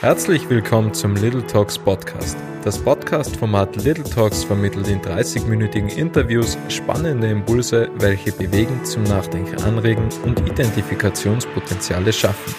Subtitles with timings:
[0.00, 2.38] Herzlich willkommen zum Little Talks Podcast.
[2.62, 10.08] Das Podcast-Format Little Talks vermittelt in 30-minütigen Interviews spannende Impulse, welche bewegen, zum Nachdenken anregen
[10.24, 12.54] und Identifikationspotenziale schaffen.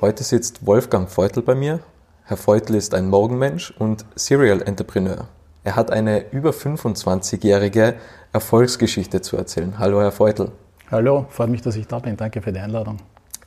[0.00, 1.80] Heute sitzt Wolfgang Feutel bei mir.
[2.24, 5.28] Herr Feutel ist ein Morgenmensch und Serial Entrepreneur.
[5.64, 7.96] Er hat eine über 25-jährige
[8.32, 9.78] Erfolgsgeschichte zu erzählen.
[9.78, 10.52] Hallo, Herr Feutel.
[10.90, 12.16] Hallo, freut mich, dass ich da bin.
[12.16, 12.96] Danke für die Einladung.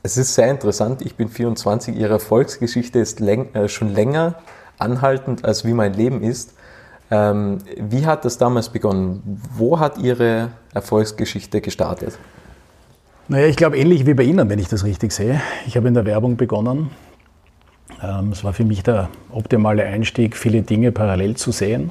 [0.06, 1.02] Es ist sehr interessant.
[1.02, 1.96] Ich bin 24.
[1.96, 4.36] Ihre Erfolgsgeschichte ist läng äh, schon länger
[4.78, 6.54] anhaltend, als wie mein Leben ist.
[7.10, 9.40] Ähm, wie hat das damals begonnen?
[9.56, 12.20] Wo hat Ihre Erfolgsgeschichte gestartet?
[13.26, 15.40] Naja, ich glaube ähnlich wie bei Ihnen, wenn ich das richtig sehe.
[15.66, 16.92] Ich habe in der Werbung begonnen.
[18.00, 21.90] Ähm, es war für mich der optimale Einstieg, viele Dinge parallel zu sehen,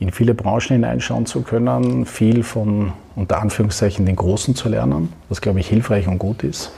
[0.00, 5.40] in viele Branchen hineinschauen zu können, viel von unter Anführungszeichen den Großen zu lernen, was
[5.40, 6.72] glaube ich hilfreich und gut ist.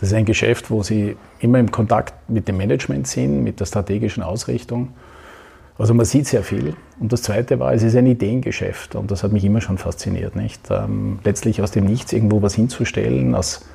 [0.00, 3.66] Das ist ein Geschäft, wo Sie immer im Kontakt mit dem Management sind, mit der
[3.66, 4.94] strategischen Ausrichtung.
[5.76, 6.74] Also man sieht sehr viel.
[6.98, 10.36] Und das Zweite war, es ist ein Ideengeschäft und das hat mich immer schon fasziniert.
[10.36, 10.70] Nicht?
[10.70, 13.66] Ähm, letztlich aus dem Nichts irgendwo was hinzustellen, aus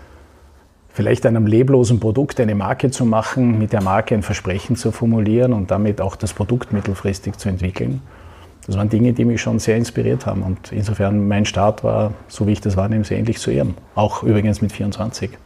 [0.90, 5.54] vielleicht einem leblosen Produkt eine Marke zu machen, mit der Marke ein Versprechen zu formulieren
[5.54, 8.02] und damit auch das Produkt mittelfristig zu entwickeln.
[8.66, 10.42] Das waren Dinge, die mich schon sehr inspiriert haben.
[10.42, 13.76] Und insofern mein Start war, so wie ich das wahrnehme, sehr ähnlich zu Ihrem.
[13.94, 15.38] Auch übrigens mit 24.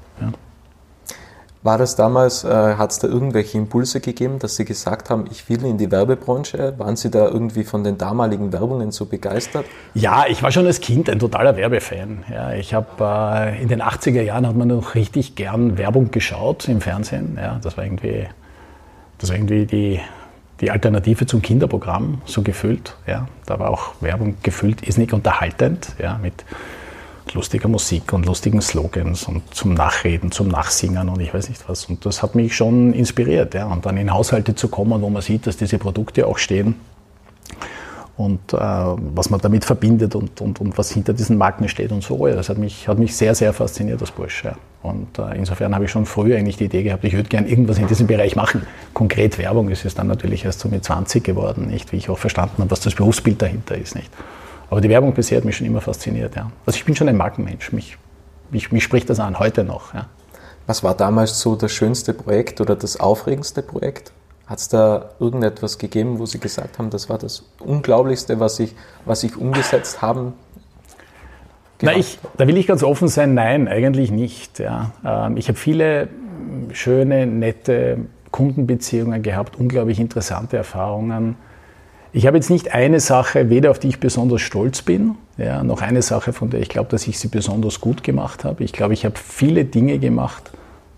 [1.61, 5.49] War das damals, äh, hat es da irgendwelche Impulse gegeben, dass Sie gesagt haben, ich
[5.49, 6.75] will in die Werbebranche?
[6.77, 9.65] Waren Sie da irgendwie von den damaligen Werbungen so begeistert?
[9.93, 12.23] Ja, ich war schon als Kind ein totaler Werbefan.
[12.31, 16.69] Ja, ich habe äh, in den 80er Jahren hat man noch richtig gern Werbung geschaut
[16.69, 17.37] im Fernsehen.
[17.37, 18.27] Ja, das war irgendwie,
[19.17, 19.99] das war irgendwie die,
[20.61, 22.95] die Alternative zum Kinderprogramm, so gefüllt.
[23.05, 26.45] Ja, da war auch Werbung gefüllt, ist nicht unterhaltend, ja, mit
[27.33, 31.85] lustiger Musik und lustigen Slogans und zum Nachreden, zum Nachsingen und ich weiß nicht was.
[31.85, 33.53] Und das hat mich schon inspiriert.
[33.53, 33.67] Ja.
[33.67, 36.75] Und dann in Haushalte zu kommen, wo man sieht, dass diese Produkte auch stehen
[38.19, 42.03] und äh, was man damit verbindet und, und, und was hinter diesen Marken steht und
[42.03, 42.27] so.
[42.27, 44.43] Ja, das hat mich, hat mich sehr, sehr fasziniert, das Bursch.
[44.43, 44.55] Ja.
[44.83, 47.77] Und äh, insofern habe ich schon früher eigentlich die Idee gehabt, ich würde gerne irgendwas
[47.77, 48.67] in diesem Bereich machen.
[48.93, 51.93] Konkret Werbung ist es dann natürlich erst so mit 20 geworden, nicht?
[51.93, 53.95] wie ich auch verstanden habe, was das Berufsbild dahinter ist.
[53.95, 54.11] Nicht?
[54.69, 56.35] Aber die Werbung bisher hat mich schon immer fasziniert.
[56.35, 56.51] Ja.
[56.65, 57.71] Also ich bin schon ein Markenmensch.
[57.71, 57.97] Mich,
[58.51, 59.93] mich, mich spricht das an, heute noch.
[59.93, 60.07] Ja.
[60.67, 64.11] Was war damals so das schönste Projekt oder das aufregendste Projekt?
[64.45, 68.75] Hat es da irgendetwas gegeben, wo Sie gesagt haben, das war das Unglaublichste, was ich,
[69.05, 70.33] was ich umgesetzt haben?
[71.81, 74.59] Na, ich, da will ich ganz offen sein, nein, eigentlich nicht.
[74.59, 74.91] Ja.
[75.05, 76.09] Ähm, ich habe viele
[76.71, 77.99] schöne, nette
[78.31, 81.35] Kundenbeziehungen gehabt, unglaublich interessante Erfahrungen
[82.11, 85.81] ich habe jetzt nicht eine Sache, weder auf die ich besonders stolz bin, ja, noch
[85.81, 88.63] eine Sache, von der ich glaube, dass ich sie besonders gut gemacht habe.
[88.63, 90.51] Ich glaube, ich habe viele Dinge gemacht,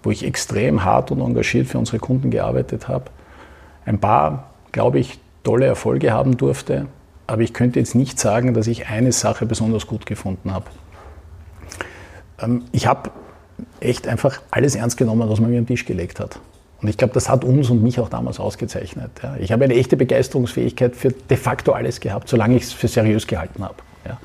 [0.03, 3.05] wo ich extrem hart und engagiert für unsere Kunden gearbeitet habe.
[3.85, 6.87] Ein paar, glaube ich, tolle Erfolge haben durfte,
[7.27, 10.65] aber ich könnte jetzt nicht sagen, dass ich eine Sache besonders gut gefunden habe.
[12.39, 13.11] Ähm, ich habe
[13.79, 16.39] echt einfach alles ernst genommen, was man mir am Tisch gelegt hat.
[16.81, 19.11] Und ich glaube, das hat uns und mich auch damals ausgezeichnet.
[19.21, 19.35] Ja.
[19.39, 23.27] Ich habe eine echte Begeisterungsfähigkeit für de facto alles gehabt, solange ich es für seriös
[23.27, 23.75] gehalten habe.
[24.05, 24.17] Ja.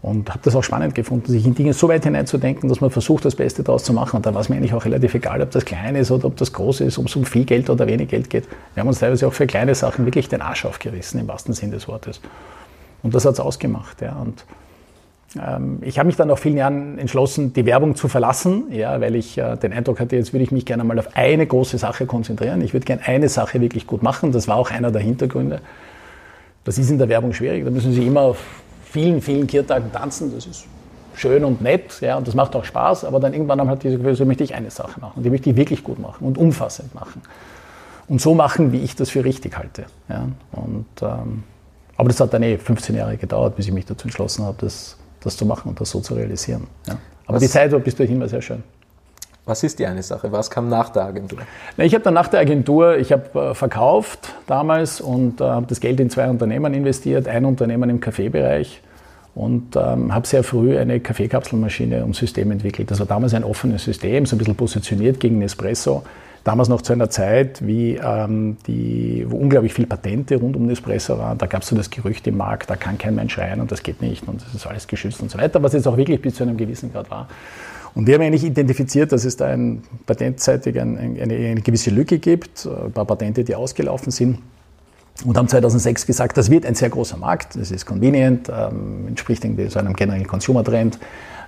[0.00, 3.24] Und habe das auch spannend gefunden, sich in Dinge so weit hineinzudenken, dass man versucht,
[3.24, 4.16] das Beste daraus zu machen.
[4.16, 6.36] Und da war es mir eigentlich auch relativ egal, ob das klein ist oder ob
[6.36, 8.48] das groß ist, ob es um viel Geld oder wenig Geld geht.
[8.74, 11.70] Wir haben uns teilweise auch für kleine Sachen wirklich den Arsch aufgerissen, im wahrsten Sinn
[11.70, 12.20] des Wortes.
[13.02, 14.00] Und das hat es ausgemacht.
[14.00, 14.16] Ja.
[14.16, 14.44] Und
[15.82, 19.36] ich habe mich dann nach vielen Jahren entschlossen, die Werbung zu verlassen, ja, weil ich
[19.36, 22.62] äh, den Eindruck hatte, jetzt würde ich mich gerne mal auf eine große Sache konzentrieren.
[22.62, 24.32] Ich würde gerne eine Sache wirklich gut machen.
[24.32, 25.60] Das war auch einer der Hintergründe.
[26.64, 27.62] Das ist in der Werbung schwierig.
[27.64, 28.42] Da müssen Sie immer auf
[28.84, 30.34] vielen, vielen Kirtagen tanzen.
[30.34, 30.66] Das ist
[31.14, 33.04] schön und nett, ja, und das macht auch Spaß.
[33.04, 35.14] Aber dann irgendwann halt diese Gefühl, so möchte ich eine Sache machen.
[35.16, 37.20] Und die möchte ich wirklich gut machen und umfassend machen.
[38.08, 39.84] Und so machen, wie ich das für richtig halte.
[40.08, 40.26] Ja.
[40.52, 41.42] Und, ähm,
[41.98, 44.97] aber das hat dann eh 15 Jahre gedauert, bis ich mich dazu entschlossen habe, das
[45.22, 46.66] das zu machen und das so zu realisieren.
[46.86, 46.98] Ja.
[47.26, 48.62] Aber Was, die Zeit war bis dahin war sehr schön.
[49.44, 50.30] Was ist die eine Sache?
[50.30, 51.38] Was kam nach der Agentur?
[51.76, 55.66] Na, ich habe dann nach der Agentur, ich habe äh, verkauft damals und äh, habe
[55.66, 58.82] das Geld in zwei Unternehmen investiert, ein Unternehmen im Kaffeebereich
[59.34, 62.90] und ähm, habe sehr früh eine Kaffeekapselmaschine und System entwickelt.
[62.90, 66.02] Das war damals ein offenes System, so ein bisschen positioniert gegen Nespresso
[66.48, 71.18] damals noch zu einer Zeit, wie, ähm, die, wo unglaublich viele Patente rund um Nespresso
[71.18, 71.36] waren.
[71.36, 73.82] Da gab es so das Gerücht im Markt, da kann kein Mensch rein und das
[73.82, 76.36] geht nicht und das ist alles geschützt und so weiter, was jetzt auch wirklich bis
[76.36, 77.28] zu einem gewissen Grad war.
[77.94, 82.18] Und wir haben eigentlich identifiziert, dass es da ein, patentseitig ein, eine, eine gewisse Lücke
[82.18, 84.38] gibt, ein paar Patente, die ausgelaufen sind
[85.26, 89.44] und haben 2006 gesagt, das wird ein sehr großer Markt, das ist convenient, ähm, entspricht
[89.44, 90.98] irgendwie so einem generellen Consumer-Trend.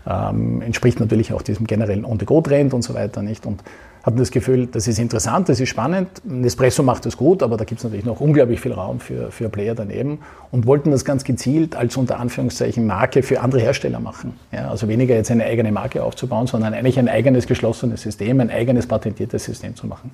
[0.07, 3.47] ähm, entspricht natürlich auch diesem generellen On-the-Go-Trend und so weiter nicht.
[3.47, 3.63] Und
[4.03, 6.09] hatten das Gefühl, das ist interessant, das ist spannend.
[6.25, 9.49] Nespresso macht das gut, aber da gibt es natürlich noch unglaublich viel Raum für, für
[9.49, 10.21] Player daneben
[10.51, 14.35] und wollten das ganz gezielt als unter Anführungszeichen Marke für andere Hersteller machen.
[14.53, 18.51] Ja, also weniger jetzt eine eigene Marke aufzubauen, sondern eigentlich ein eigenes geschlossenes System, ein
[18.51, 20.11] eigenes patentiertes System zu machen.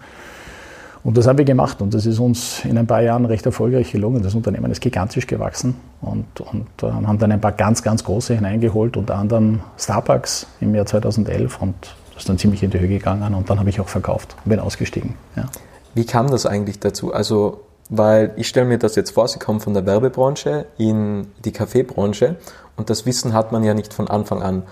[1.05, 3.93] Und das haben wir gemacht und das ist uns in ein paar Jahren recht erfolgreich
[3.93, 4.25] gelungen.
[4.25, 8.35] Das Unternehmen ist gigantisch gewachsen und, und äh, haben dann ein paar ganz, ganz große
[8.35, 11.75] hineingeholt, unter anderem Starbucks im Jahr 2011 und
[12.17, 14.49] das ist dann ziemlich in die Höhe gegangen und dann habe ich auch verkauft und
[14.49, 15.17] bin ausgestiegen.
[15.37, 15.45] Ja.
[15.95, 17.13] Wie kam das eigentlich dazu?
[17.13, 17.61] Also,
[17.91, 22.37] weil ich stelle mir das jetzt vor, Sie kommen von der Werbebranche in die Kaffeebranche
[22.77, 24.63] und das Wissen hat man ja nicht von Anfang an.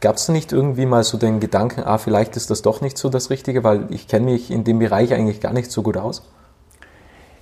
[0.00, 3.08] Gab es nicht irgendwie mal so den Gedanken, ah, vielleicht ist das doch nicht so
[3.08, 6.22] das Richtige, weil ich kenne mich in dem Bereich eigentlich gar nicht so gut aus?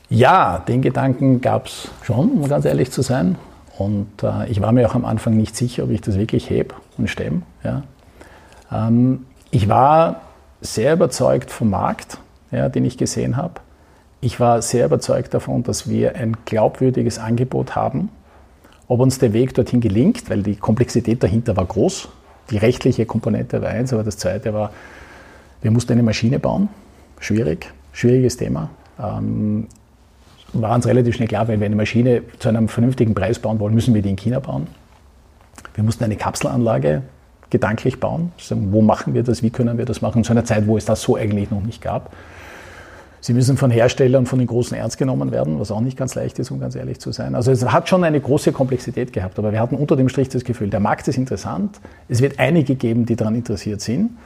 [0.09, 3.37] Ja, den Gedanken gab es schon, um ganz ehrlich zu sein.
[3.77, 6.75] Und äh, ich war mir auch am Anfang nicht sicher, ob ich das wirklich heb
[6.97, 7.43] und stemme.
[7.65, 7.83] Ja.
[8.71, 10.23] Ähm, ich war
[10.63, 12.19] sehr überzeugt vom Markt,
[12.51, 13.61] ja, den ich gesehen habe.
[14.21, 18.09] Ich war sehr überzeugt davon, dass wir ein glaubwürdiges Angebot haben.
[18.89, 22.09] Ob uns der Weg dorthin gelingt, weil die Komplexität dahinter war groß.
[22.51, 24.73] Die rechtliche Komponente war eins, aber das zweite war,
[25.61, 26.69] wir mussten eine Maschine bauen.
[27.21, 28.71] Schwierig, schwieriges Thema.
[28.99, 29.69] Ähm,
[30.55, 33.75] war uns relativ schnell klar, wenn wir eine Maschine zu einem vernünftigen Preis bauen wollen,
[33.75, 34.67] müssen wir die in China bauen.
[35.75, 37.03] Wir mussten eine Kapselanlage
[37.53, 38.33] gedanklich bauen.
[38.51, 39.43] Wo machen wir das?
[39.43, 40.25] Wie können wir das machen?
[40.25, 42.13] Zu einer Zeit, wo es das so eigentlich noch nicht gab.
[43.21, 46.41] Sie müssen von Herstellern von den Großen ernst genommen werden, was auch nicht ganz leicht
[46.41, 47.37] ist, um ganz ehrlich zu sein.
[47.37, 50.43] Also es hat schon eine große Komplexität gehabt, aber wir hatten unter dem Strich das
[50.43, 51.79] Gefühl, der Markt ist interessant,
[52.09, 54.17] es wird einige geben, die daran interessiert sind.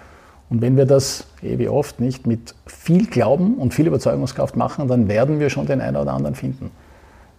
[0.49, 4.89] Und wenn wir das, eh wie oft, nicht mit viel Glauben und viel Überzeugungskraft machen,
[4.89, 6.71] dann werden wir schon den einen oder anderen finden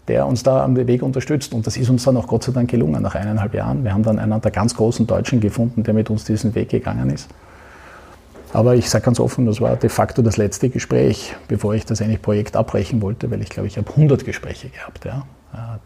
[0.07, 1.53] der uns da am Weg unterstützt.
[1.53, 3.83] Und das ist uns dann auch Gott sei Dank gelungen nach eineinhalb Jahren.
[3.83, 7.09] Wir haben dann einen der ganz großen Deutschen gefunden, der mit uns diesen Weg gegangen
[7.09, 7.29] ist.
[8.53, 12.01] Aber ich sage ganz offen, das war de facto das letzte Gespräch, bevor ich das
[12.01, 15.25] eigentlich Projekt abbrechen wollte, weil ich glaube, ich habe 100 Gespräche gehabt, ja,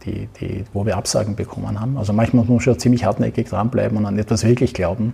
[0.05, 1.97] die, die, wo wir Absagen bekommen haben.
[1.97, 5.13] Also manchmal muss man schon ziemlich hartnäckig dranbleiben und an etwas wirklich glauben.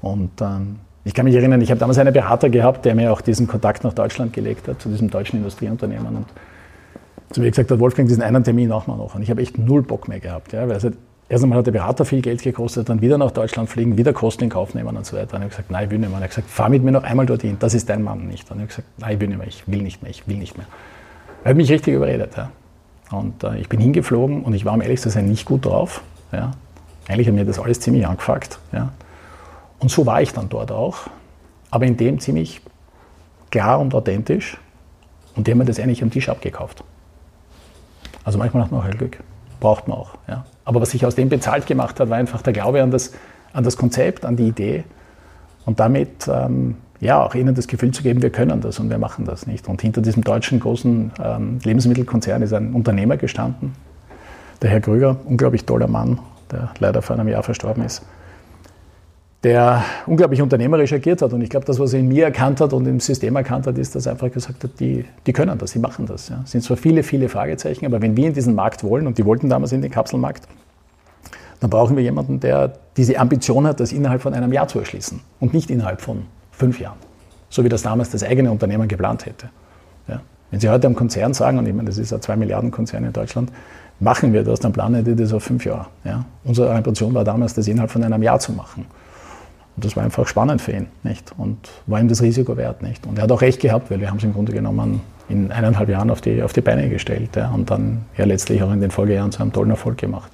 [0.00, 3.20] Und ähm, ich kann mich erinnern, ich habe damals einen Berater gehabt, der mir auch
[3.20, 6.16] diesen Kontakt nach Deutschland gelegt hat, zu diesem deutschen Industrieunternehmen.
[6.16, 6.26] Und
[7.32, 9.14] zu mir gesagt hat, Wolfgang, diesen einen Termin machen wir noch.
[9.14, 10.52] Und ich habe echt null Bock mehr gehabt.
[10.52, 10.86] Ja, weil es
[11.28, 14.44] erst einmal hat der Berater viel Geld gekostet, dann wieder nach Deutschland fliegen, wieder Kosten
[14.44, 15.36] in Kauf nehmen und so weiter.
[15.36, 16.16] Und ich habe gesagt, nein, ich will nicht mehr.
[16.16, 18.50] Und er hat gesagt, fahr mit mir noch einmal dorthin, das ist dein Mann nicht.
[18.50, 20.36] Und ich habe gesagt, nein, ich will nicht mehr, ich will nicht mehr, ich will
[20.36, 20.66] nicht mehr.
[21.44, 22.36] Er hat mich richtig überredet.
[22.36, 22.50] Ja.
[23.10, 26.02] Und äh, ich bin hingeflogen und ich war, um ehrlich zu sein, nicht gut drauf.
[26.32, 26.52] Ja.
[27.08, 28.58] Eigentlich hat mir das alles ziemlich angefuckt.
[28.72, 28.92] Ja.
[29.78, 30.98] Und so war ich dann dort auch.
[31.70, 32.60] Aber in dem ziemlich
[33.50, 34.58] klar und authentisch.
[35.34, 36.84] Und die haben mir das eigentlich am Tisch abgekauft.
[38.24, 39.18] Also manchmal hat man auch Glück.
[39.60, 40.14] Braucht man auch.
[40.28, 40.44] Ja.
[40.64, 43.12] Aber was sich aus dem bezahlt gemacht hat, war einfach der Glaube an das,
[43.52, 44.84] an das Konzept, an die Idee
[45.64, 48.98] und damit ähm, ja auch ihnen das Gefühl zu geben, wir können das und wir
[48.98, 49.68] machen das nicht.
[49.68, 53.74] Und hinter diesem deutschen großen ähm, Lebensmittelkonzern ist ein Unternehmer gestanden,
[54.62, 56.18] der Herr Krüger, unglaublich toller Mann,
[56.50, 58.02] der leider vor einem Jahr verstorben ist
[59.42, 61.32] der unglaublich unternehmerisch agiert hat.
[61.32, 63.76] Und ich glaube, das, was er in mir erkannt hat und im System erkannt hat,
[63.76, 66.28] ist, dass er einfach gesagt hat, die, die können das, die machen das.
[66.28, 66.40] Ja.
[66.44, 69.24] Es sind zwar viele, viele Fragezeichen, aber wenn wir in diesen Markt wollen, und die
[69.24, 70.46] wollten damals in den Kapselmarkt,
[71.58, 75.20] dann brauchen wir jemanden, der diese Ambition hat, das innerhalb von einem Jahr zu erschließen
[75.40, 76.98] und nicht innerhalb von fünf Jahren.
[77.50, 79.48] So wie das damals das eigene Unternehmen geplant hätte.
[80.08, 80.20] Ja.
[80.50, 83.04] Wenn Sie heute am Konzern sagen, und ich meine, das ist ein 2 Milliarden Konzern
[83.04, 83.52] in Deutschland,
[84.00, 85.86] machen wir das, dann planen die das auf fünf Jahre.
[86.04, 86.24] Ja.
[86.44, 88.86] Unsere Ambition war damals, das innerhalb von einem Jahr zu machen.
[89.76, 91.32] Und das war einfach spannend für ihn, nicht?
[91.38, 93.06] Und war ihm das Risiko wert, nicht?
[93.06, 95.88] Und er hat auch recht gehabt, weil wir haben es im Grunde genommen in eineinhalb
[95.88, 98.90] Jahren auf die, auf die Beine gestellt ja, und dann ja letztlich auch in den
[98.90, 100.30] Folgejahren zu einem tollen Erfolg gemacht.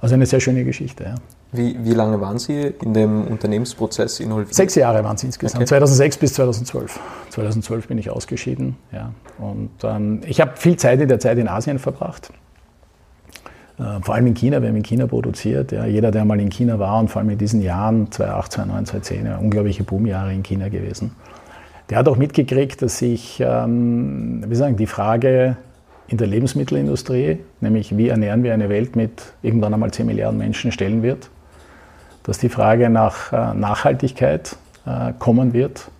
[0.00, 1.14] Also eine sehr schöne Geschichte, ja.
[1.52, 4.54] Wie, wie lange waren Sie in dem Unternehmensprozess involviert?
[4.54, 5.68] Sechs Jahre waren es insgesamt, okay.
[5.68, 7.00] 2006 bis 2012.
[7.30, 8.76] 2012 bin ich ausgeschieden.
[8.92, 9.12] Ja.
[9.38, 12.32] Und ähm, ich habe viel Zeit in der Zeit in Asien verbracht.
[13.80, 15.72] Äh, vor allem in China, wir haben in China produziert.
[15.72, 18.86] Ja, jeder, der mal in China war und vor allem in diesen Jahren, 2008, 2009,
[18.86, 21.12] 2010, ja, unglaubliche Boomjahre in China gewesen,
[21.88, 24.44] der hat auch mitgekriegt, dass sich, ähm,
[24.76, 25.56] die Frage
[26.06, 30.72] in der Lebensmittelindustrie, nämlich wie ernähren wir eine Welt mit irgendwann einmal 10 Milliarden Menschen,
[30.72, 31.30] stellen wird.
[32.24, 34.56] Dass die Frage nach äh, Nachhaltigkeit
[34.86, 35.90] äh, kommen wird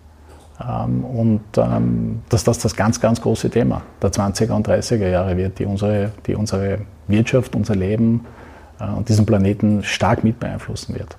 [0.63, 5.59] und ähm, dass das das ganz, ganz große Thema der 20er und 30er Jahre wird,
[5.59, 8.25] die unsere, die unsere Wirtschaft, unser Leben
[8.79, 11.17] äh, und diesen Planeten stark mit beeinflussen wird.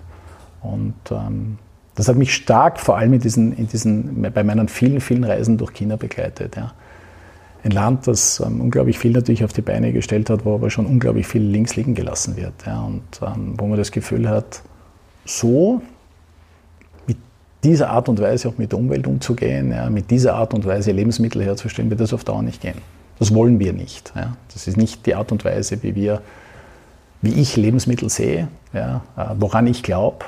[0.63, 1.59] Und ähm,
[1.95, 5.59] das hat mich stark, vor allem in diesen, in diesen, bei meinen vielen, vielen Reisen
[5.59, 6.57] durch China begleitet.
[6.57, 6.73] Ja.
[7.65, 10.87] Ein Land, das ähm, unglaublich viel natürlich auf die Beine gestellt hat, wo aber schon
[10.87, 12.55] unglaublich viel links liegen gelassen wird.
[12.67, 12.83] Ja.
[12.83, 14.63] Und ähm, wo man das Gefühl hat,
[15.25, 15.83] so
[17.65, 20.93] dieser Art und Weise auch mit der Umwelt umzugehen, ja, mit dieser Art und Weise
[20.93, 22.79] Lebensmittel herzustellen, wird das auf Dauer nicht gehen.
[23.19, 24.13] Das wollen wir nicht.
[24.17, 24.37] Ja.
[24.53, 26.23] Das ist nicht die Art und Weise, wie wir,
[27.21, 30.25] wie ich Lebensmittel sehe, ja, äh, woran ich glaube.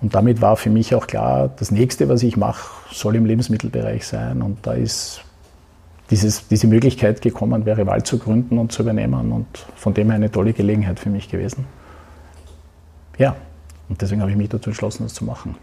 [0.00, 4.06] Und damit war für mich auch klar, das nächste, was ich mache, soll im Lebensmittelbereich
[4.06, 4.40] sein.
[4.40, 5.22] Und da ist
[6.10, 9.30] dieses, diese Möglichkeit gekommen, Verival zu gründen und zu übernehmen.
[9.30, 11.66] Und von dem her eine tolle Gelegenheit für mich gewesen.
[13.18, 13.36] Ja,
[13.90, 15.56] und deswegen habe ich mich dazu entschlossen, das zu machen.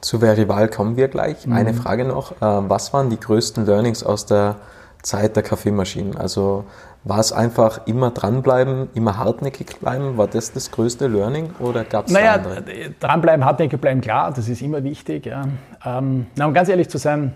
[0.00, 1.46] Zu Verival kommen wir gleich.
[1.46, 1.52] Mhm.
[1.52, 2.32] Eine Frage noch.
[2.32, 4.56] Äh, was waren die größten Learnings aus der
[5.02, 6.16] Zeit der Kaffeemaschinen?
[6.16, 6.64] Also
[7.04, 10.18] war es einfach immer dranbleiben, immer hartnäckig bleiben?
[10.18, 12.62] War das das größte Learning oder gab es naja, andere?
[12.98, 15.26] dranbleiben, hartnäckig bleiben, klar, das ist immer wichtig.
[15.26, 15.44] Ja.
[15.84, 17.32] Ähm, na, um ganz ehrlich zu sein,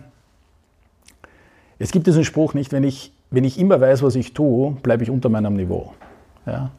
[1.79, 5.05] es gibt diesen Spruch nicht, wenn ich, wenn ich immer weiß, was ich tue, bleibe
[5.05, 5.95] ich unter meinem Niveau.
[6.47, 6.71] Ja.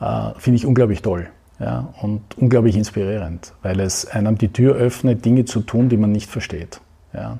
[0.00, 1.28] Äh, Finde ich unglaublich toll
[1.60, 6.12] ja, und unglaublich inspirierend, weil es einem die Tür öffnet, Dinge zu tun, die man
[6.12, 6.80] nicht versteht.
[7.12, 7.38] Ja.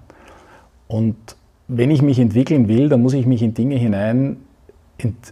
[0.89, 1.17] Und
[1.69, 4.39] wenn ich mich entwickeln will, dann muss ich mich in Dinge hinein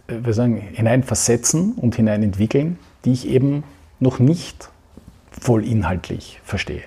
[0.07, 3.63] wir sagen, hineinversetzen und hineinentwickeln, die ich eben
[3.99, 4.69] noch nicht
[5.29, 6.83] voll inhaltlich verstehe.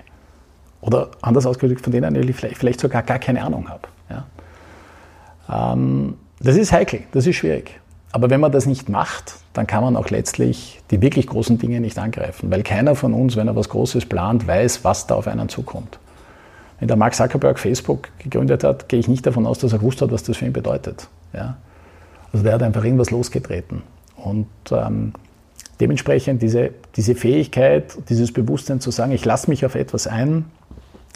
[0.81, 3.87] Oder anders ausgedrückt, von denen ich vielleicht, vielleicht sogar gar keine Ahnung habe.
[4.09, 5.73] Ja.
[5.73, 7.79] Ähm, das ist heikel, das ist schwierig.
[8.11, 11.81] Aber wenn man das nicht macht, dann kann man auch letztlich die wirklich großen Dinge
[11.81, 15.27] nicht angreifen, weil keiner von uns, wenn er was Großes plant, weiß, was da auf
[15.27, 15.99] einen zukommt.
[16.79, 20.01] Wenn der Mark Zuckerberg Facebook gegründet hat, gehe ich nicht davon aus, dass er gewusst
[20.01, 21.07] hat, was das für ihn bedeutet.
[21.33, 21.57] Ja.
[22.31, 23.83] Also der hat einfach irgendwas losgetreten.
[24.15, 25.13] Und ähm,
[25.79, 30.45] dementsprechend diese, diese Fähigkeit, dieses Bewusstsein zu sagen, ich lasse mich auf etwas ein,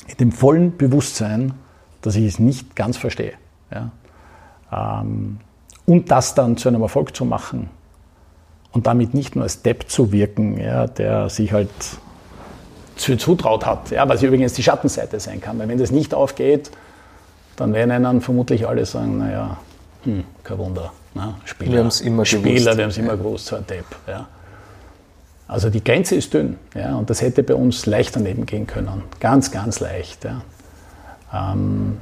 [0.08, 1.54] in dem vollen Bewusstsein,
[2.02, 3.34] dass ich es nicht ganz verstehe.
[3.72, 3.92] Ja?
[5.02, 5.38] Ähm,
[5.86, 7.70] und das dann zu einem Erfolg zu machen
[8.76, 11.70] und damit nicht nur als Depp zu wirken, ja, der sich halt
[12.98, 15.58] zu zutraut hat, ja, was übrigens die Schattenseite sein kann.
[15.58, 16.72] Weil wenn das nicht aufgeht,
[17.56, 19.58] dann werden einen vermutlich alle sagen, naja,
[20.04, 20.92] hm, kein Wunder.
[21.14, 21.36] Ne?
[21.46, 22.66] Spieler, wir haben es immer Spieler, gewusst.
[22.78, 23.86] wir haben es immer gewusst, so ein Depp.
[24.08, 24.28] Ja.
[25.48, 29.04] Also die Grenze ist dünn ja, und das hätte bei uns leicht daneben gehen können.
[29.22, 30.26] Ganz, ganz leicht.
[30.26, 30.42] Ja.
[31.34, 31.98] Ähm,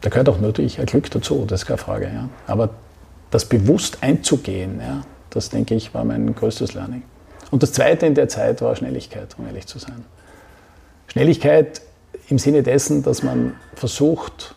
[0.00, 2.06] da gehört auch natürlich ein Glück dazu, das ist keine Frage.
[2.06, 2.28] Ja.
[2.46, 2.70] Aber
[3.30, 5.02] das bewusst einzugehen, ja,
[5.34, 7.02] das denke ich, war mein größtes Learning.
[7.50, 10.04] Und das Zweite in der Zeit war Schnelligkeit, um ehrlich zu sein.
[11.08, 11.82] Schnelligkeit
[12.28, 14.54] im Sinne dessen, dass man versucht,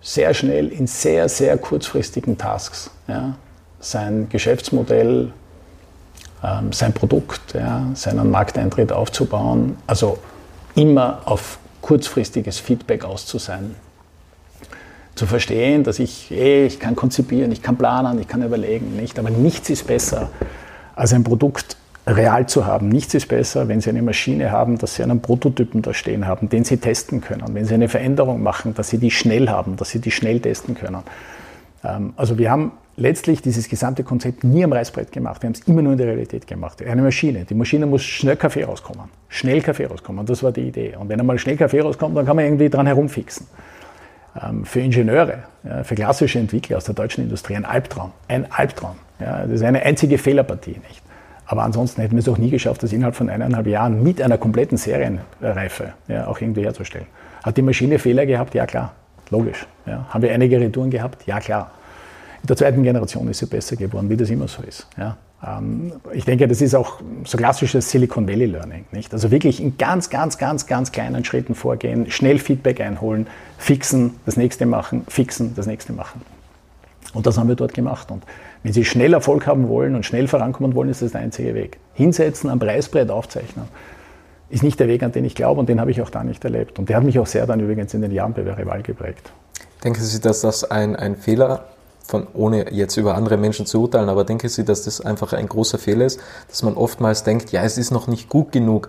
[0.00, 3.34] sehr schnell in sehr, sehr kurzfristigen Tasks ja,
[3.80, 5.32] sein Geschäftsmodell,
[6.44, 9.76] ähm, sein Produkt, ja, seinen Markteintritt aufzubauen.
[9.86, 10.18] Also
[10.76, 13.26] immer auf kurzfristiges Feedback aus.
[15.16, 19.18] Zu verstehen, dass ich, ey, ich kann konzipieren, ich kann planen, ich kann überlegen, nicht,
[19.18, 20.30] aber nichts ist besser
[20.94, 22.88] als ein Produkt real zu haben.
[22.88, 26.48] Nichts ist besser, wenn Sie eine Maschine haben, dass Sie einen Prototypen da stehen haben,
[26.48, 27.44] den Sie testen können.
[27.52, 30.74] Wenn Sie eine Veränderung machen, dass Sie die schnell haben, dass Sie die schnell testen
[30.74, 31.02] können.
[31.84, 35.42] Ähm, also wir haben letztlich dieses gesamte Konzept nie am Reißbrett gemacht.
[35.42, 36.82] Wir haben es immer nur in der Realität gemacht.
[36.82, 37.44] Eine Maschine.
[37.44, 39.08] Die Maschine muss schnell Kaffee rauskommen.
[39.28, 40.24] Schnell Kaffee rauskommen.
[40.26, 40.96] Das war die Idee.
[40.96, 43.46] Und wenn einmal schnell Kaffee rauskommt, dann kann man irgendwie dran herumfixen.
[44.42, 45.44] Ähm, für Ingenieure,
[45.82, 48.12] für klassische Entwickler aus der deutschen Industrie ein Albtraum.
[48.28, 48.96] Ein Albtraum.
[49.18, 51.02] das ist eine einzige Fehlerpartie, nicht?
[51.46, 54.36] Aber ansonsten hätten wir es auch nie geschafft, das innerhalb von eineinhalb Jahren mit einer
[54.36, 57.06] kompletten Serienreife ja, auch irgendwie herzustellen.
[57.44, 58.54] Hat die Maschine Fehler gehabt?
[58.54, 58.92] Ja, klar.
[59.30, 59.66] Logisch.
[59.86, 60.06] Ja.
[60.08, 61.26] Haben wir einige Retouren gehabt?
[61.26, 61.70] Ja, klar.
[62.42, 64.86] In der zweiten Generation ist sie besser geworden, wie das immer so ist.
[64.96, 65.16] Ja.
[65.44, 68.84] Ähm, ich denke, das ist auch so klassisches Silicon Valley Learning.
[68.92, 69.12] Nicht?
[69.12, 73.26] Also wirklich in ganz, ganz, ganz, ganz kleinen Schritten vorgehen, schnell Feedback einholen,
[73.58, 76.22] fixen, das nächste machen, fixen, das nächste machen.
[77.14, 78.10] Und das haben wir dort gemacht.
[78.10, 78.24] Und
[78.62, 81.78] wenn Sie schnell Erfolg haben wollen und schnell vorankommen wollen, ist das der einzige Weg.
[81.94, 83.66] Hinsetzen, am Preisbrett aufzeichnen,
[84.50, 86.44] ist nicht der Weg, an den ich glaube und den habe ich auch da nicht
[86.44, 86.78] erlebt.
[86.78, 89.32] Und der hat mich auch sehr dann übrigens in den Jahren bei Verival geprägt.
[89.82, 91.64] Denken Sie, dass das ein, ein Fehler
[92.06, 95.48] von, ohne jetzt über andere Menschen zu urteilen, aber denken Sie, dass das einfach ein
[95.48, 98.88] großer Fehler ist, dass man oftmals denkt, ja, es ist noch nicht gut genug,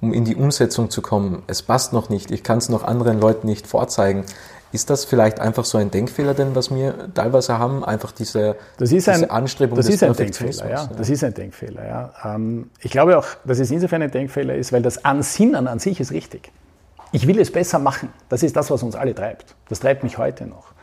[0.00, 1.42] um in die Umsetzung zu kommen.
[1.46, 4.24] Es passt noch nicht, ich kann es noch anderen Leuten nicht vorzeigen.
[4.72, 7.84] Ist das vielleicht einfach so ein Denkfehler denn, was wir teilweise haben?
[7.84, 10.90] Einfach diese, das ist ein, diese Anstrebung das des ist ein Denkfehler, ja.
[10.96, 12.12] Das ist ein Denkfehler, ja.
[12.34, 16.00] Ähm, ich glaube auch, dass es insofern ein Denkfehler ist, weil das Ansinnen an sich
[16.00, 16.50] ist richtig.
[17.12, 18.10] Ich will es besser machen.
[18.28, 19.54] Das ist das, was uns alle treibt.
[19.68, 20.75] Das treibt mich heute noch.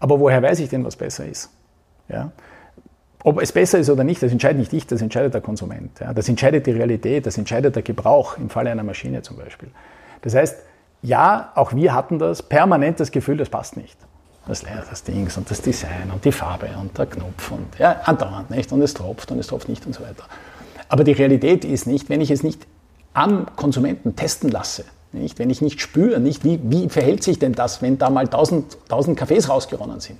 [0.00, 1.50] Aber woher weiß ich denn, was besser ist?
[2.08, 2.32] Ja?
[3.24, 5.98] Ob es besser ist oder nicht, das entscheidet nicht ich, das entscheidet der Konsument.
[6.00, 6.14] Ja?
[6.14, 9.70] Das entscheidet die Realität, das entscheidet der Gebrauch im Falle einer Maschine zum Beispiel.
[10.22, 10.56] Das heißt,
[11.02, 13.96] ja, auch wir hatten das permanent das Gefühl, das passt nicht.
[14.46, 18.50] Das, das Dings und das Design und die Farbe und der Knopf und ja, andauernd
[18.50, 20.24] nicht und es tropft und es tropft nicht und so weiter.
[20.88, 22.66] Aber die Realität ist nicht, wenn ich es nicht
[23.12, 25.38] am Konsumenten testen lasse, nicht?
[25.38, 28.76] wenn ich nicht spüre, nicht, wie, wie verhält sich denn das, wenn da mal 1000,
[28.84, 30.18] 1000 Kaffees rausgeronnen sind,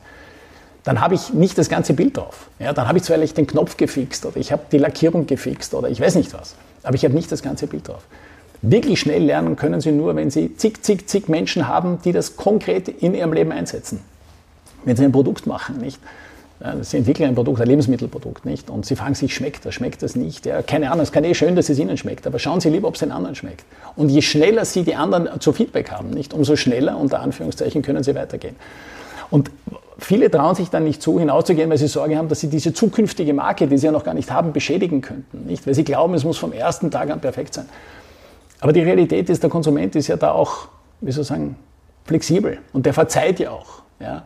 [0.84, 2.48] dann habe ich nicht das ganze Bild drauf.
[2.58, 5.88] Ja, dann habe ich zwar den Knopf gefixt oder ich habe die Lackierung gefixt oder
[5.88, 8.04] ich weiß nicht was, aber ich habe nicht das ganze Bild drauf.
[8.62, 12.36] Wirklich schnell lernen können Sie nur, wenn Sie zig, zig, zig Menschen haben, die das
[12.36, 14.00] konkret in ihrem Leben einsetzen.
[14.84, 16.00] Wenn Sie ein Produkt machen, nicht?
[16.82, 18.68] Sie entwickeln ein Produkt, ein Lebensmittelprodukt, nicht?
[18.68, 20.44] Und Sie fragen sich, schmeckt das, schmeckt das nicht?
[20.44, 22.88] Ja, keine Ahnung, es kann eh schön, dass es Ihnen schmeckt, aber schauen Sie lieber,
[22.88, 23.64] ob es den anderen schmeckt.
[23.94, 26.34] Und je schneller Sie die anderen zu Feedback haben, nicht?
[26.34, 28.56] Umso schneller, unter Anführungszeichen, können Sie weitergehen.
[29.30, 29.50] Und
[29.98, 33.34] viele trauen sich dann nicht zu, hinauszugehen, weil sie Sorge haben, dass sie diese zukünftige
[33.34, 35.46] Marke, die sie ja noch gar nicht haben, beschädigen könnten.
[35.46, 35.66] Nicht?
[35.66, 37.68] Weil sie glauben, es muss vom ersten Tag an perfekt sein.
[38.60, 40.68] Aber die Realität ist, der Konsument ist ja da auch,
[41.00, 41.56] wie soll ich sagen,
[42.04, 43.82] flexibel und der verzeiht ja auch.
[44.00, 44.24] Ja?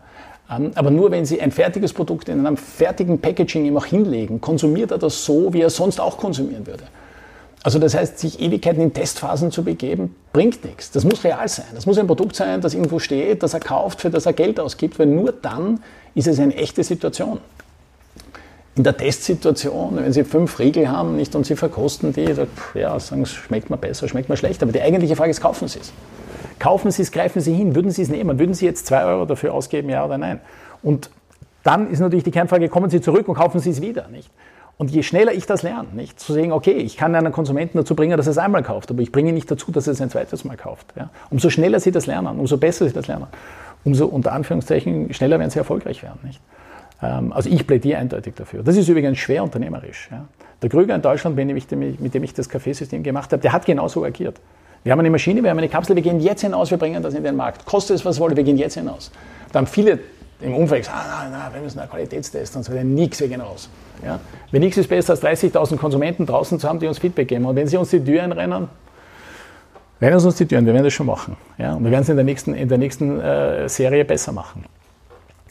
[0.57, 4.41] Ähm, aber nur wenn Sie ein fertiges Produkt in einem fertigen Packaging ihm auch hinlegen,
[4.41, 6.85] konsumiert er das so, wie er sonst auch konsumieren würde.
[7.65, 10.91] Also das heißt, sich Ewigkeiten in Testphasen zu begeben, bringt nichts.
[10.91, 11.67] Das muss real sein.
[11.75, 14.59] Das muss ein Produkt sein, das irgendwo steht, das er kauft, für das er Geld
[14.59, 15.81] ausgibt, weil nur dann
[16.15, 17.39] ist es eine echte Situation.
[18.75, 22.99] In der Testsituation, wenn Sie fünf Riegel haben nicht, und Sie verkosten die, dann, ja,
[22.99, 24.65] sagen Sie, schmeckt mir besser, schmeckt mir schlechter.
[24.65, 25.93] Aber die eigentliche Frage ist, kaufen Sie es?
[26.63, 28.39] Kaufen Sie es, greifen Sie hin, würden Sie es nehmen?
[28.39, 30.39] Würden Sie jetzt zwei Euro dafür ausgeben, ja oder nein?
[30.81, 31.11] Und
[31.65, 34.31] dann ist natürlich die Kernfrage, kommen Sie zurück und kaufen Sie es wieder, nicht?
[34.79, 37.97] Und je schneller ich das lerne, nicht, zu sehen, okay, ich kann einen Konsumenten dazu
[37.97, 40.01] bringen, dass er es einmal kauft, aber ich bringe ihn nicht dazu, dass er es
[40.01, 40.87] ein zweites Mal kauft.
[40.97, 41.11] Ja?
[41.31, 43.27] Umso schneller sie das lernen, umso besser sie das lernen,
[43.83, 46.21] umso unter Anführungszeichen schneller werden sie erfolgreich werden.
[46.23, 46.41] Nicht?
[47.03, 48.63] Ähm, also ich plädiere eindeutig dafür.
[48.63, 50.09] Das ist übrigens schwer unternehmerisch.
[50.13, 50.27] Ja?
[50.63, 54.41] Der Krüger in Deutschland, mit dem ich das Kaffeesystem gemacht habe, der hat genauso agiert.
[54.85, 57.15] Wir haben eine Maschine, wir haben eine Kapsel, wir gehen jetzt hinaus, wir bringen das
[57.15, 57.65] in den Markt.
[57.65, 59.11] Kostet es, was wolle, wir gehen jetzt hinaus.
[59.53, 60.01] Da haben viele
[60.41, 62.85] im Umfeld gesagt, ah, nein, nein, wir müssen einen Qualitätstest und so weiter.
[62.85, 63.69] Nix, wir gehen raus.
[64.05, 64.19] Ja?
[64.51, 67.45] Weil nichts ist besser als 30.000 Konsumenten draußen zu haben, die uns Feedback geben.
[67.45, 68.69] Und wenn sie uns die Tür einrennen,
[70.01, 71.37] rennen sie uns die Türen, wir werden das schon machen.
[71.59, 71.75] Ja?
[71.75, 74.65] Und wir werden es in der nächsten, in der nächsten äh, Serie besser machen.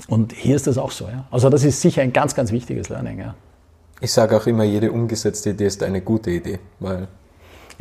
[0.08, 1.06] Und hier ist das auch so.
[1.06, 1.24] Ja?
[1.32, 3.20] Also das ist sicher ein ganz, ganz wichtiges Learning.
[3.20, 3.36] Ja?
[4.02, 7.08] Ich sage auch immer, jede umgesetzte Idee ist eine gute Idee, weil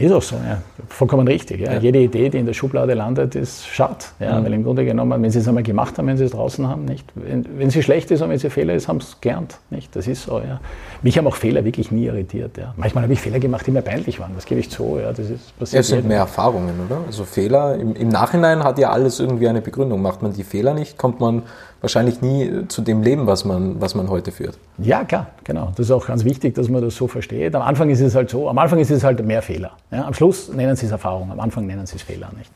[0.06, 0.62] ist auch so, ja.
[0.88, 1.60] Vollkommen richtig.
[1.60, 1.74] Ja.
[1.74, 1.78] ja.
[1.78, 3.96] Jede Idee, die in der Schublade landet, ist schade.
[4.18, 4.38] Ja.
[4.38, 4.44] Mhm.
[4.44, 6.84] Weil im Grunde genommen, wenn Sie es einmal gemacht haben, wenn Sie es draußen haben,
[6.84, 7.06] nicht.
[7.14, 9.58] Wenn, wenn sie schlecht ist und wenn sie Fehler ist, haben Sie es gelernt.
[9.70, 9.94] Nicht.
[9.94, 10.60] Das ist so, ja.
[11.02, 12.56] Mich haben auch Fehler wirklich nie irritiert.
[12.56, 12.74] Ja.
[12.76, 14.32] Manchmal habe ich Fehler gemacht, die mir peinlich waren.
[14.34, 14.98] Das gebe ich zu.
[14.98, 15.12] Ja.
[15.12, 15.80] Das ist passiert.
[15.80, 17.00] Es sind mehr Erfahrungen, oder?
[17.06, 20.00] Also Fehler, im, im Nachhinein hat ja alles irgendwie eine Begründung.
[20.02, 21.42] Macht man die Fehler nicht, kommt man
[21.80, 24.58] wahrscheinlich nie zu dem Leben, was man, was man heute führt.
[24.78, 25.72] Ja, klar, genau.
[25.76, 27.54] Das ist auch ganz wichtig, dass man das so versteht.
[27.54, 29.72] Am Anfang ist es halt so, am Anfang ist es halt mehr Fehler.
[29.90, 32.50] Ja, am Schluss nennen sie es Erfahrung, am Anfang nennen sie es Fehler nicht.